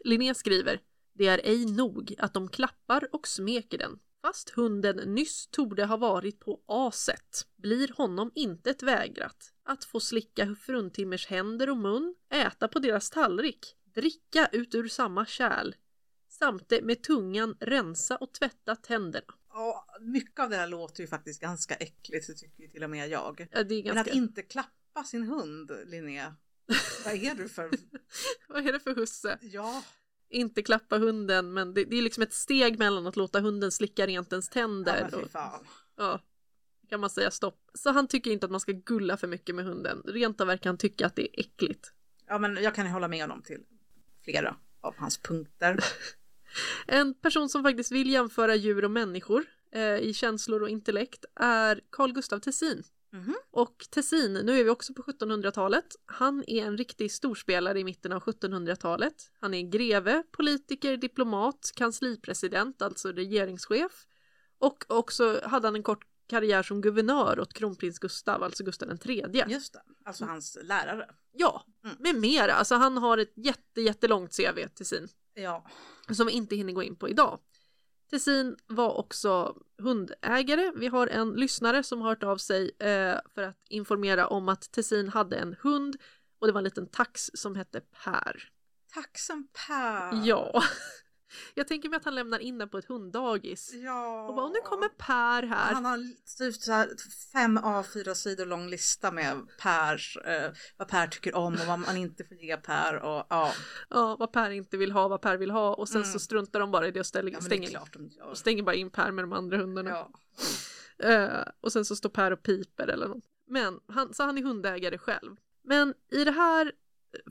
[0.05, 0.80] Linné skriver
[1.12, 3.98] Det är ej nog att de klappar och smeker den.
[4.22, 10.55] Fast hunden nyss torde ha varit på aset blir honom intet vägrat att få slicka
[10.55, 15.74] fruntimmers händer och mun, äta på deras tallrik, dricka ut ur samma kärl,
[16.28, 19.34] samt med tungan rensa och tvätta tänderna.
[19.48, 22.90] Ja, mycket av det här låter ju faktiskt ganska äckligt, det tycker ju till och
[22.90, 23.48] med jag.
[23.53, 24.01] Ja, är Men ganska...
[24.01, 26.36] att inte klappa sin hund, Linnea.
[27.05, 27.71] Vad är du för...
[28.49, 29.39] Vad är det för husse?
[29.41, 29.83] Ja,
[30.29, 34.07] Inte klappa hunden, men det, det är liksom ett steg mellan att låta hunden slicka
[34.07, 35.66] rent ens ja tänder fy och fan.
[35.97, 36.21] Ja,
[36.89, 37.71] kan man säga stopp.
[37.75, 40.03] Så han tycker inte att man ska gulla för mycket med hunden.
[40.05, 41.93] Rent av verkar han tycka att det är äckligt.
[42.27, 43.61] Ja, men jag kan hålla med honom till
[44.25, 45.79] flera av hans punkter.
[46.87, 51.81] En person som faktiskt vill jämföra djur och människor eh, i känslor och intellekt är
[51.91, 52.83] Carl Gustav Tessin.
[53.13, 53.35] Mhm.
[53.51, 58.13] Och Tessin, nu är vi också på 1700-talet, han är en riktig storspelare i mitten
[58.13, 59.31] av 1700-talet.
[59.41, 64.07] Han är greve, politiker, diplomat, kanslipresident, alltså regeringschef.
[64.59, 69.25] Och också hade han en kort karriär som guvernör åt kronprins Gustav, alltså Gustav III.
[69.49, 71.11] Just det, alltså hans lärare.
[71.33, 71.97] Ja, Mm.
[72.01, 72.53] med mera.
[72.53, 75.67] Alltså han har ett jätte, jättelångt CV Tessin Ja,
[76.11, 77.39] som vi inte hinner gå in på idag.
[78.11, 80.72] Tessin var också hundägare.
[80.74, 84.72] Vi har en lyssnare som har hört av sig eh, för att informera om att
[84.72, 85.97] Tessin hade en hund
[86.41, 88.49] och det var en liten tax som hette Per.
[88.95, 90.26] tacksam Per.
[90.26, 90.62] Ja,
[91.55, 93.72] jag tänker mig att han lämnar in den på ett hunddagis.
[93.74, 94.28] Ja.
[94.28, 95.74] Och bara, "Och nu kommer Per här.
[95.74, 95.99] Han har
[96.39, 96.89] typ så här
[97.33, 101.97] fem A4 sidor lång lista med Pers, eh, vad Per tycker om och vad man
[101.97, 103.53] inte får ge Per och ja,
[103.91, 106.12] Ja, vad Per inte vill ha, vad Per vill ha och sen Mm.
[106.12, 108.26] så struntar de bara i det och ställer, ja det stänger, klart de gör.
[108.26, 109.91] och stänger bara in Per med de andra hundarna.
[109.91, 110.11] Ja.
[111.09, 113.24] Eh, och sen så står Per och piper eller något.
[113.47, 115.37] Men han, så han är hundägare själv.
[115.64, 116.72] Men i det här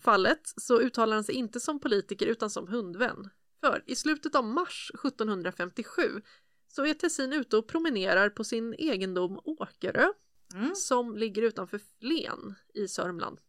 [0.03, 3.29] fallet så uttalar han sig inte som politiker utan som hundvän.
[3.59, 6.21] För i slutet av mars 1757
[6.67, 10.07] så är Tessin ute och promenerar på sin egendom Åkerö
[10.55, 10.75] Mm.
[10.75, 13.39] som ligger utanför Flen i Sörmland.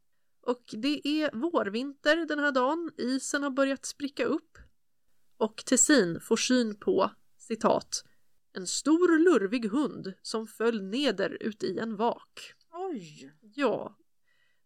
[0.42, 4.58] Och det är vårvinter den här dagen, isen har börjat spricka upp
[5.36, 8.04] och Tessin får syn på, citat,
[8.52, 12.54] en stor lurvig hund som föll neder ut i en vak.
[12.72, 13.96] Oj, Ja,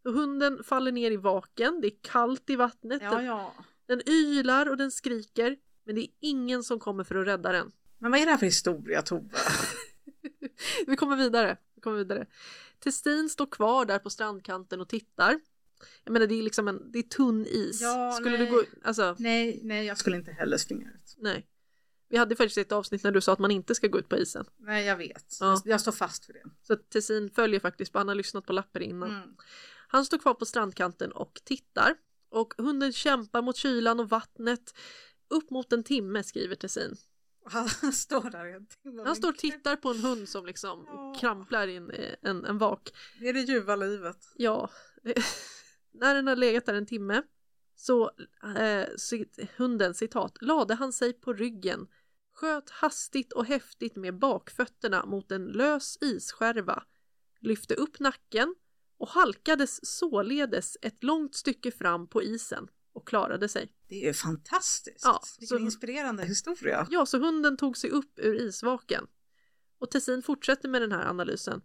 [0.05, 3.55] hunden faller ner i vaken, det är kallt i vattnet, ja ja.
[3.87, 7.73] Den ylar och den skriker, men det är ingen som kommer för att rädda den.
[7.99, 9.29] Men vad är det här för historia Tove?
[10.87, 11.57] Vi kommer vidare.
[11.75, 12.27] Vi kommer vidare.
[12.79, 15.41] Testin står kvar där på strandkanten och tittar.
[16.05, 17.81] Jag menar det är liksom en, det är tunn is.
[17.83, 18.47] Ja, Skulle nej.
[18.47, 21.15] du gå, alltså nej, nej jag skulle inte heller springa ut.
[21.19, 21.47] nej.
[22.09, 24.17] Vi hade faktiskt ett avsnitt när du sa att man inte ska gå ut på
[24.17, 24.45] isen.
[24.59, 25.63] Nej jag vet, Ja.
[25.65, 26.43] jag står fast för det.
[26.63, 29.11] Så Tessin följer faktiskt han har lyssnat på lappar innan.
[29.11, 29.37] Mm.
[29.89, 31.95] Han står kvar på strandkanten och tittar.
[32.35, 34.75] Och hunden kämpar mot kylan och vattnet.
[35.29, 36.97] Upp mot en timme skriver Tessin.
[37.47, 39.03] Han står där en timme.
[39.07, 41.15] Han står och tittar på en hund som liksom Ja.
[41.21, 41.77] kramplar i
[42.23, 42.91] en, en, vak.
[43.21, 44.33] Det är det ljuva livet.
[44.37, 44.71] Ja,
[45.93, 47.23] när den har legat där en timme
[47.77, 48.11] så,
[48.57, 48.87] eh,
[49.57, 51.89] hunden citat, lade han sig på ryggen,
[52.33, 56.83] sköt hastigt och häftigt med bakfötterna mot en lös isskärva,
[57.41, 58.55] lyfte upp nacken
[59.05, 63.73] och halkades således ett långt stycke fram på isen och klarade sig.
[63.89, 65.01] Det är fantastiskt.
[65.05, 66.87] Ja, Vilken så- inspirerande historia.
[66.91, 69.07] Ja, så hunden tog sig upp ur isvaken.
[69.79, 71.61] Och Tessin fortsätter med den här analysen.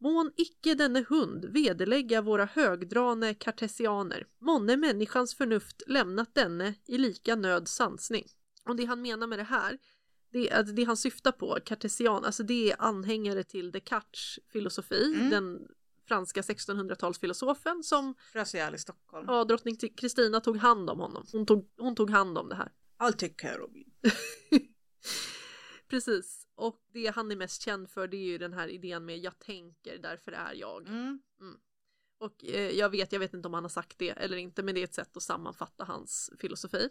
[0.00, 7.36] Mån icke denne hund vederlägga våra högdrane kartesianer, månne människans förnuft lämnat denne i lika
[7.36, 8.24] nöd sansning.
[8.64, 9.78] Och det han menar med det här,
[10.32, 15.30] det, det han syftar på, kartesian, alltså det är anhängare till Descartes filosofi, Mm.
[15.30, 15.58] den
[16.08, 18.14] franska 1600-talsfilosofen som
[18.54, 19.26] ihjäl i Stockholm.
[19.28, 21.26] ja, drottning Kristina tog hand om honom.
[21.32, 22.72] Hon tog, hon tog hand om det här.
[22.98, 23.84] I'll take care of you.
[25.88, 29.18] Precis, och det han är mest känd för det är ju den här idén med
[29.18, 30.88] jag tänker, därför är jag.
[30.88, 31.20] Mm.
[32.18, 34.74] Och eh, jag vet, jag vet inte om han har sagt det eller inte, men
[34.74, 36.88] det är ett sätt att sammanfatta hans filosofi.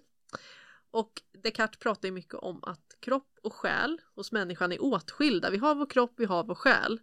[0.91, 5.49] Och Descartes pratar ju mycket om att kropp och själ hos människan är åtskilda.
[5.49, 7.01] Vi har vår kropp, vi har vår själ.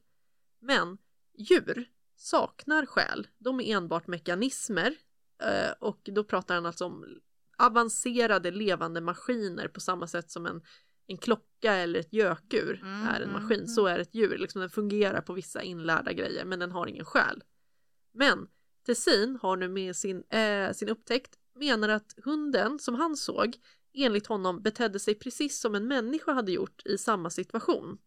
[0.60, 0.98] Men
[1.34, 1.90] djur
[2.24, 3.26] saknar själ.
[3.38, 4.94] De är enbart mekanismer.
[5.42, 7.20] Eh, och då pratar han alltså om
[7.58, 10.62] avancerade levande maskiner på samma sätt som en,
[11.06, 13.58] en klocka eller ett gökur Mm, är en mm, maskin.
[13.58, 13.68] mm.
[13.68, 14.38] Så är ett djur.
[14.38, 17.44] Liksom den fungerar på vissa inlärda grejer men den har ingen själ.
[18.12, 18.48] Men
[18.86, 23.56] Tessin har nu med sin, eh, sin upptäckt menar att hunden som han såg
[23.94, 27.98] enligt honom betedde sig precis som en människa hade gjort i samma situation.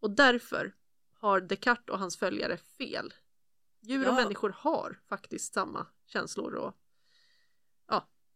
[0.00, 0.72] Och därför
[1.14, 3.12] har Descartes och hans följare fel.
[3.80, 4.14] Djur och Ja.
[4.14, 6.74] människor har faktiskt samma känslor och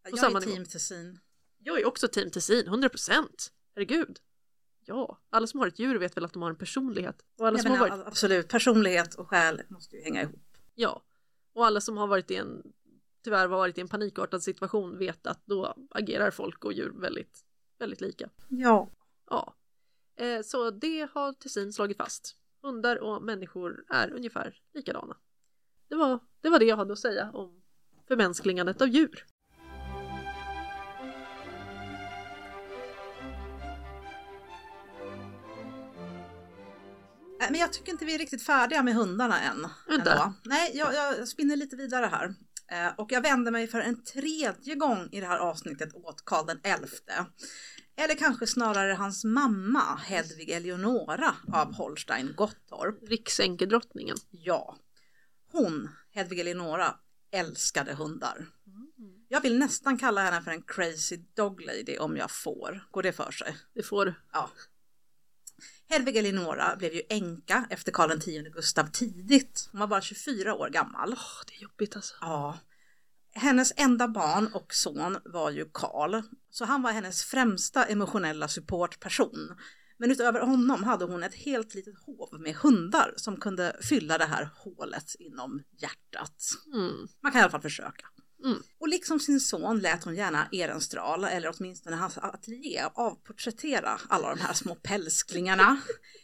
[0.09, 0.51] Jag samma är nivå.
[0.53, 1.19] team Tessin.
[1.57, 3.51] jag är också team Tessin, 100%!
[3.75, 4.19] Herregud!
[4.85, 7.25] Ja, alla som har ett djur vet väl att de har en personlighet.
[7.37, 10.57] Och alla Jag som har menar, varit, Absolut, personlighet och själ måste ju hänga ihop.
[10.75, 11.03] ja,
[11.53, 12.73] och alla som har varit i en,
[13.23, 17.45] tyvärr varit i en panikartad situation vet att då agerar folk och djur väldigt,
[17.79, 18.29] väldigt lika.
[18.49, 18.89] Ja.
[19.29, 19.55] Ja,
[20.15, 22.35] eh, så det har Tessin slagit fast.
[22.61, 25.17] Hundar och människor är ungefär likadana.
[25.89, 27.61] Det var, det var det jag hade att säga om
[28.07, 29.25] förmänskligandet av djur.
[37.49, 39.67] Men jag tycker inte vi är riktigt färdiga med hundarna än.
[39.87, 40.33] Vänta.
[40.43, 42.35] Nej, jag, jag spinner lite vidare här.
[42.71, 46.45] Eh, och jag vänder mig för en tredje gång i det här avsnittet åt Karl
[46.45, 47.25] den elfte.
[47.97, 53.09] Eller kanske snarare hans mamma Hedvig Eleonora av Holstein-Gottorp.
[53.09, 54.17] Riksänkedrottningen.
[54.31, 54.77] Ja,
[55.55, 56.95] hon, Hedvig Eleonora,
[57.31, 58.45] älskade hundar.
[59.27, 62.87] Jag vill nästan kalla henne för en crazy dog lady om jag får.
[62.91, 63.57] Går det för sig?
[63.73, 64.49] Det får Ja.
[65.89, 69.69] Hedvig Eleonora blev ju änka efter Karl X Gustav tidigt.
[69.71, 71.13] Hon var bara 24 år gammal.
[71.13, 72.15] Åh, det är jobbigt alltså.
[72.21, 72.57] Ja.
[73.33, 79.55] Hennes enda barn och son var ju Karl, så han var hennes främsta emotionella supportperson.
[79.97, 84.25] Men utöver honom hade hon ett helt litet hov med hundar som kunde fylla det
[84.25, 86.43] här hålet inom hjärtat.
[86.73, 87.07] Mm.
[87.21, 88.05] Man kan i alla fall försöka.
[88.43, 88.57] Mm.
[88.77, 94.41] Och liksom sin son lät hon gärna Ehrenstrahl, eller åtminstone hans ateljé, avporträttera alla de
[94.41, 95.81] här små pälsklingarna.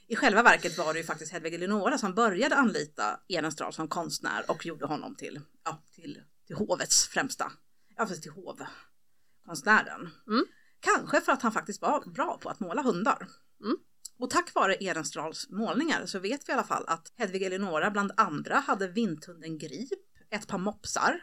[0.08, 4.44] I själva verket var det ju faktiskt Hedvig Eleonora som började anlita Ehrenstrahl som konstnär
[4.48, 7.52] och gjorde honom till, ja, till, till hovets främsta,
[7.98, 10.10] ja till hovkonstnären.
[10.28, 10.46] Mm.
[10.80, 13.28] Kanske för att han faktiskt var bra på att måla hundar.
[13.64, 13.78] Mm.
[14.20, 18.12] Och tack vare Ehrenstrahls målningar så vet vi i alla fall att Hedvig Eleonora bland
[18.18, 19.90] andra hade vinthunden Grip,
[20.30, 21.22] ett par mopsar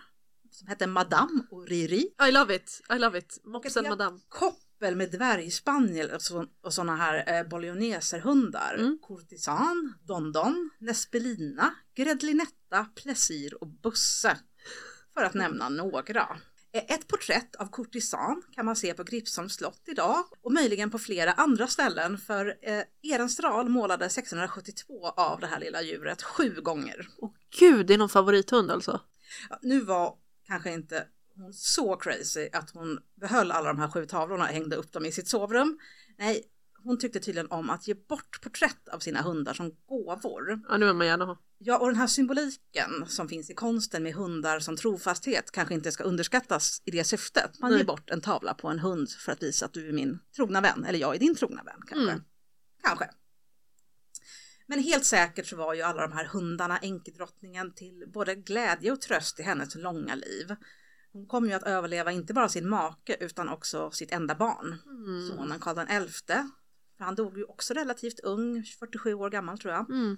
[0.50, 3.40] som hette Madame och Riri, I love it, I love it.
[3.44, 4.20] Mopsen madame.
[4.28, 8.74] koppel med dvärgspaniel och, så, och sådana här eh, bologneserhundar.
[8.78, 8.98] Mm.
[10.02, 14.38] Dondon, Nespelina, Gredlinetta, Plessir och Busse.
[15.14, 16.38] För att nämna några.
[16.72, 20.98] Eh, Ett porträtt av Courtisan kan man se på Gripsholms slott idag och möjligen på
[20.98, 27.08] flera andra ställen för eh, Ehrenstrahl målade 1672 av det här lilla djuret sju gånger.
[27.18, 29.00] Åh gud, det är någon favorithund alltså.
[29.50, 30.14] Ja, nu var
[30.46, 31.06] kanske inte
[31.36, 35.04] hon så crazy att hon behöll alla de här sju tavlorna och hängde upp dem
[35.06, 35.78] i sitt sovrum.
[36.18, 36.44] Nej,
[36.82, 40.60] hon tyckte tydligen om att ge bort porträtt av sina hundar som gåvor.
[40.68, 41.38] Ja, nu vill man gärna ha.
[41.58, 45.92] Ja, och den här symboliken som finns i konsten med hundar som trofasthet kanske inte
[45.92, 47.60] ska underskattas i det syftet.
[47.60, 47.78] Man Nej.
[47.80, 50.60] ger bort en tavla på en hund för att visa att du är min trogna
[50.60, 52.10] vän, eller jag är din trogna vän kanske.
[52.12, 52.22] Mm.
[52.82, 53.10] Kanske.
[54.66, 59.00] Men helt säkert så var ju alla de här hundarna änkedrottningen till både glädje och
[59.00, 60.56] tröst i hennes långa liv.
[61.12, 65.28] Hon kom ju att överleva inte bara sin make utan också sitt enda barn, Mm.
[65.28, 66.50] sonen Karl elfte.
[66.98, 69.90] För han dog ju också relativt ung, 47 år gammal tror jag.
[69.90, 70.16] Mm.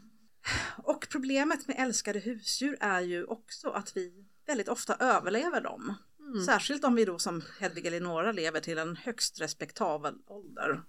[0.76, 5.95] Och problemet med älskade husdjur är ju också att vi väldigt ofta överlever dem.
[6.20, 6.45] Mm.
[6.45, 10.83] Särskilt om vi då som Hedvig Eleonora lever till en högst respektabel ålder.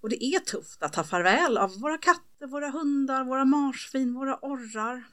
[0.00, 4.38] Och det är tufft att ta farväl av våra katter, våra hundar, våra marsvin, våra
[4.42, 5.04] orrar.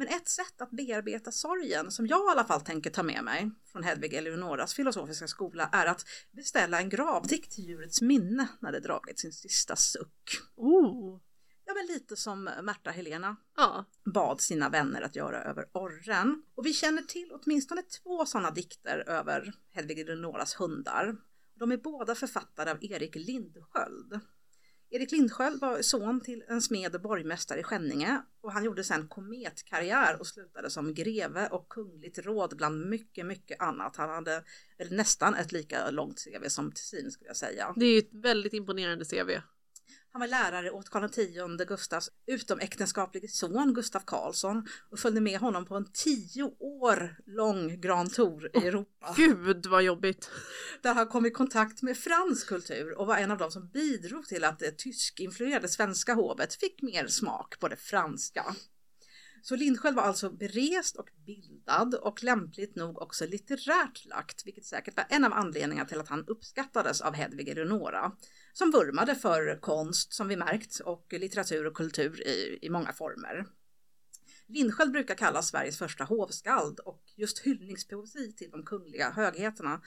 [0.00, 3.50] Men ett sätt att bearbeta sorgen, som jag i alla fall tänker ta med mig
[3.72, 8.80] från Hedvig Eleonoras filosofiska skola, är att beställa en gravdikt till djurets minne när det
[8.80, 10.40] dragit sin sista suck.
[10.56, 11.20] Oh.
[11.64, 13.84] Ja, men lite som Märta Helena Ja.
[14.14, 16.42] bad sina vänner att göra över orren.
[16.54, 21.16] Och vi känner till åtminstone två sådana dikter över Hedvig Eleonoras hundar.
[21.54, 24.20] De är båda författade av Erik Lindsköld.
[24.92, 29.08] Erik Lindsköld var son till en smed och borgmästare i Skänninge och han gjorde sedan
[29.08, 33.96] kometkarriär och slutade som greve och kungligt råd bland mycket, mycket annat.
[33.96, 34.44] Han hade
[34.90, 37.74] nästan ett lika långt CV som Tessin skulle jag säga.
[37.76, 39.30] Det är ju ett väldigt imponerande CV.
[40.12, 45.66] Han var lärare åt Karl X Gustavs utomäktenskaplige son Gustav Karlsson och följde med honom
[45.66, 49.14] på en tio år lång Grand Tour i Europa.
[49.16, 50.30] Gud vad jobbigt.
[50.82, 54.26] Där han kom i kontakt med fransk kultur och var en av dem som bidrog
[54.26, 58.54] till att det tyskinfluerade svenska hovet fick mer smak på det franska.
[59.42, 64.96] Så Lindsköld var alltså berest och bildad och lämpligt nog också litterärt lagt, vilket säkert
[64.96, 68.12] var en av anledningarna till att han uppskattades av Hedvig Eleonora,
[68.52, 73.46] som vurmade för konst som vi märkt och litteratur och kultur i, i många former.
[74.46, 79.80] Lindsköld brukar kallas Sveriges första hovskald och just hyllningspoesi till de kungliga högheterna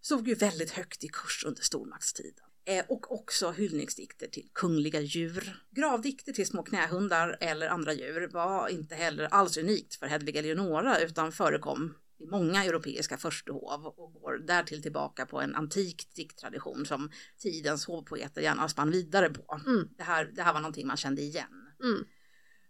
[0.00, 2.44] stod ju väldigt högt i kurs under stormaktstiden.
[2.64, 5.62] Eh, och också hyllningsdikter till kungliga djur.
[5.70, 11.00] Gravdikter till små knähundar eller andra djur var inte heller alls unikt för Hedvig Eleonora
[11.00, 17.10] utan förekom i många europeiska förstehov och går därtill tillbaka på en antik dikttradition som
[17.38, 19.60] tidens hovpoeter gärna spann vidare på.
[19.66, 19.88] Mm.
[19.96, 21.74] Det, här, det här var någonting man kände igen.
[21.82, 22.04] Mm.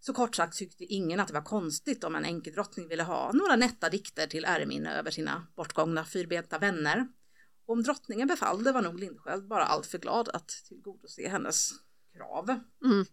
[0.00, 3.56] Så kort sagt tyckte ingen att det var konstigt om en enkedrottning ville ha några
[3.56, 7.08] nätta dikter till äreminne över sina bortgångna fyrbenta vänner.
[7.66, 11.70] Och om drottningen befallde var nog Lindsköld bara alltför glad att tillgodose hennes
[12.12, 12.50] krav.
[12.84, 13.06] Mm.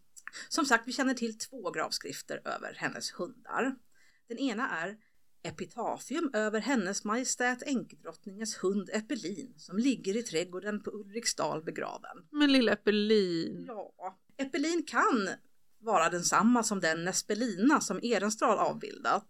[0.50, 3.76] Som sagt, vi känner till två gravskrifter över hennes hundar.
[4.28, 4.98] Den ena är
[5.46, 12.18] epitafium över hennes majestät enkedrottningens hund Epelin som ligger i trädgården på Ulriksdal begraven.
[12.32, 13.66] Men lilla Epelin.
[13.68, 15.30] Ja, Epelin kan
[15.80, 19.28] vara densamma som den Nespelina som Ehrenstad avbildat.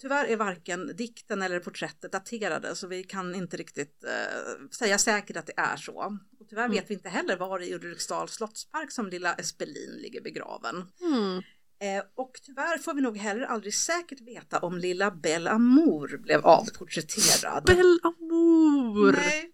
[0.00, 5.36] Tyvärr är varken dikten eller porträttet daterade så vi kan inte riktigt eh, säga säkert
[5.36, 6.18] att det är så.
[6.40, 6.76] Och tyvärr Mm.
[6.76, 10.76] vet vi inte heller var i Ulriksdals slottspark som lilla Espelin ligger begraven.
[11.00, 11.42] Mm.
[11.82, 16.46] Eh, och tyvärr får vi nog heller aldrig säkert veta om lilla Belle Amour blev
[16.46, 17.64] avporträtterad.
[17.64, 19.12] Belle Amour!
[19.12, 19.52] Nej,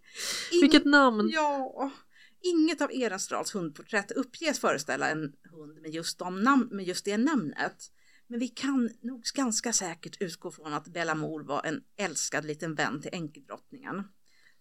[0.53, 1.31] in- Vilket namn!
[1.35, 1.91] Ja,
[2.43, 7.93] inget av Ehrenstrahls hundporträtt uppges föreställa en hund med just, nam- med just det namnet.
[8.29, 12.75] Men vi kan nog ganska säkert utgå från att Belle Amour var en älskad liten
[12.75, 14.05] vän till enkedrottningen.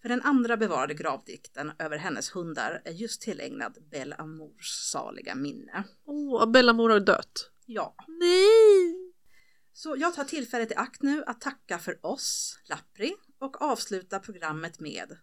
[0.01, 5.83] För den andra bevarade gravdikten över hennes hundar är just tillägnad Belle Amours saliga minne.
[6.05, 7.51] Åh, Belle Amour har dött.
[7.65, 9.13] Ja, Nej!
[9.73, 14.79] så jag tar tillfället i akt nu att tacka för oss, Lappri, och avsluta programmet
[14.79, 15.17] med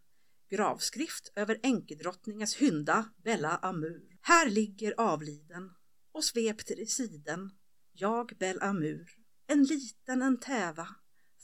[0.50, 4.18] gravskrift över enkedrottningens hynda Bella Amur.
[4.22, 5.74] Här ligger avliden
[6.12, 7.50] och svept i siden,
[7.92, 9.10] jag Bell Amur,
[9.46, 10.88] en liten en täva,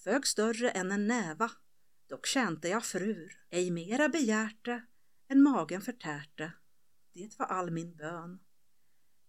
[0.05, 1.51] fög större än en näva,
[2.09, 4.83] dock tjänte jag frur, ej mera begärte
[5.29, 6.53] än magen förtärte,
[7.13, 8.39] det var all min bön.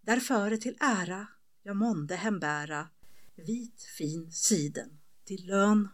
[0.01, 1.27] Därföre till ära
[1.69, 2.87] jag månde hembära
[3.35, 4.89] vit fin siden
[5.25, 5.89] till lön.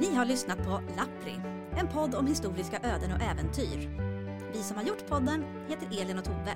[0.00, 1.40] Ni har lyssnat på Lappri,
[1.76, 3.88] en podd om historiska öden och äventyr.
[4.52, 6.54] Vi som har gjort podden heter Elin och Tove.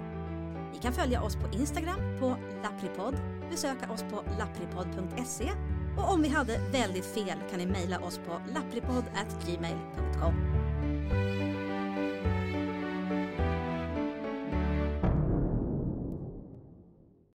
[0.73, 3.15] Ni kan följa oss på Instagram på lappripodd,
[3.51, 5.53] besöka oss på lappripodd.se
[5.99, 10.35] och om vi hade väldigt fel kan ni mejla oss på lappripodd@gmail.com.